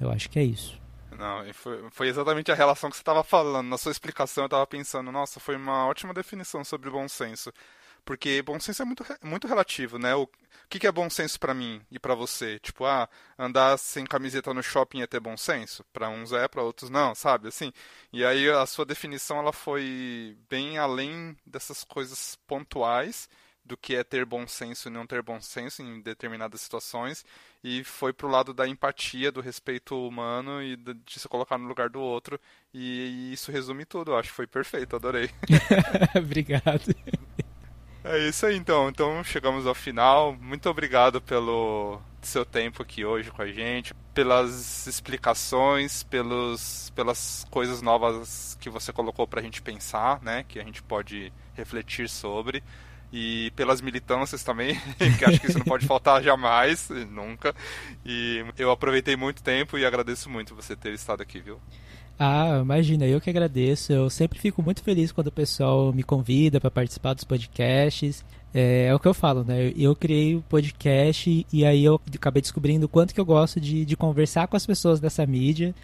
[0.00, 0.81] Eu acho que é isso.
[1.22, 3.68] Não, foi, foi exatamente a relação que você estava falando.
[3.68, 7.52] Na sua explicação, eu estava pensando, nossa, foi uma ótima definição sobre bom senso.
[8.04, 10.16] Porque bom senso é muito, muito relativo, né?
[10.16, 10.28] O
[10.68, 12.58] que, que é bom senso para mim e para você?
[12.58, 13.08] Tipo, ah,
[13.38, 15.84] andar sem camiseta no shopping é ter bom senso?
[15.92, 17.46] Para uns é, para outros não, sabe?
[17.46, 17.72] Assim.
[18.12, 23.28] E aí a sua definição ela foi bem além dessas coisas pontuais
[23.64, 27.24] do que é ter bom senso e não ter bom senso em determinadas situações
[27.62, 31.88] e foi pro lado da empatia, do respeito humano e de se colocar no lugar
[31.88, 32.40] do outro
[32.74, 35.30] e, e isso resume tudo, acho que foi perfeito, adorei.
[36.16, 36.94] Obrigado.
[38.04, 38.88] É isso aí então.
[38.88, 40.34] Então chegamos ao final.
[40.34, 47.80] Muito obrigado pelo seu tempo aqui hoje com a gente, pelas explicações, pelos, pelas coisas
[47.80, 50.44] novas que você colocou para a gente pensar, né?
[50.48, 52.62] Que a gente pode refletir sobre.
[53.12, 54.80] E pelas militâncias também,
[55.18, 57.54] que acho que isso não pode faltar jamais, nunca.
[58.06, 61.60] E eu aproveitei muito tempo e agradeço muito você ter estado aqui, viu?
[62.18, 63.92] Ah, imagina, eu que agradeço.
[63.92, 68.24] Eu sempre fico muito feliz quando o pessoal me convida para participar dos podcasts.
[68.54, 69.72] É, é, o que eu falo, né?
[69.76, 73.84] Eu criei o podcast e aí eu acabei descobrindo o quanto que eu gosto de,
[73.84, 75.74] de conversar com as pessoas dessa mídia.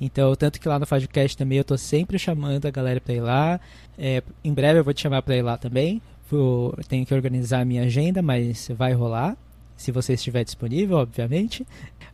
[0.00, 3.20] Então, tanto que lá no podcast também eu tô sempre chamando a galera para ir
[3.20, 3.60] lá.
[3.98, 6.00] É, em breve eu vou te chamar para ir lá também.
[6.88, 9.36] Tenho que organizar a minha agenda, mas vai rolar
[9.76, 11.66] se você estiver disponível, obviamente.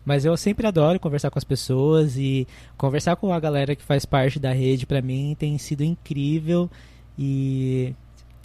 [0.04, 2.46] Mas eu sempre adoro conversar com as pessoas e
[2.76, 6.70] conversar com a galera que faz parte da rede para mim tem sido incrível
[7.18, 7.92] e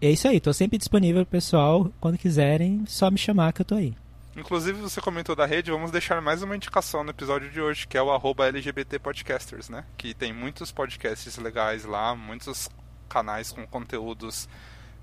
[0.01, 3.75] é isso aí, tô sempre disponível pessoal, quando quiserem, só me chamar que eu tô
[3.75, 3.93] aí.
[4.35, 7.97] Inclusive, você comentou da rede, vamos deixar mais uma indicação no episódio de hoje, que
[7.97, 9.83] é o arroba LGBT Podcasters, né?
[9.97, 12.69] Que tem muitos podcasts legais lá, muitos
[13.07, 14.47] canais com conteúdos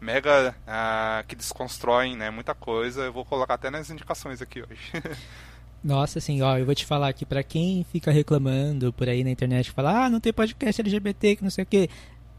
[0.01, 3.03] mega uh, que desconstroem né, muita coisa.
[3.03, 4.93] Eu vou colocar até nas indicações aqui hoje.
[5.83, 9.31] Nossa, assim, ó, eu vou te falar aqui para quem fica reclamando por aí na
[9.31, 11.89] internet, fala, ah, não tem podcast LGBT, que não sei o quê.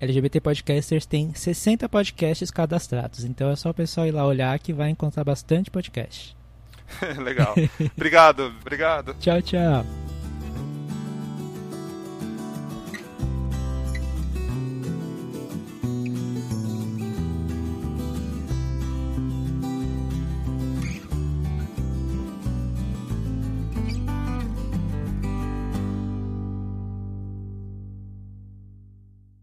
[0.01, 4.72] LGBT Podcasters tem 60 podcasts cadastrados, então é só o pessoal ir lá olhar que
[4.72, 6.36] vai encontrar bastante podcast.
[7.22, 7.53] Legal.
[7.97, 9.14] obrigado, obrigado.
[9.20, 10.19] Tchau, tchau.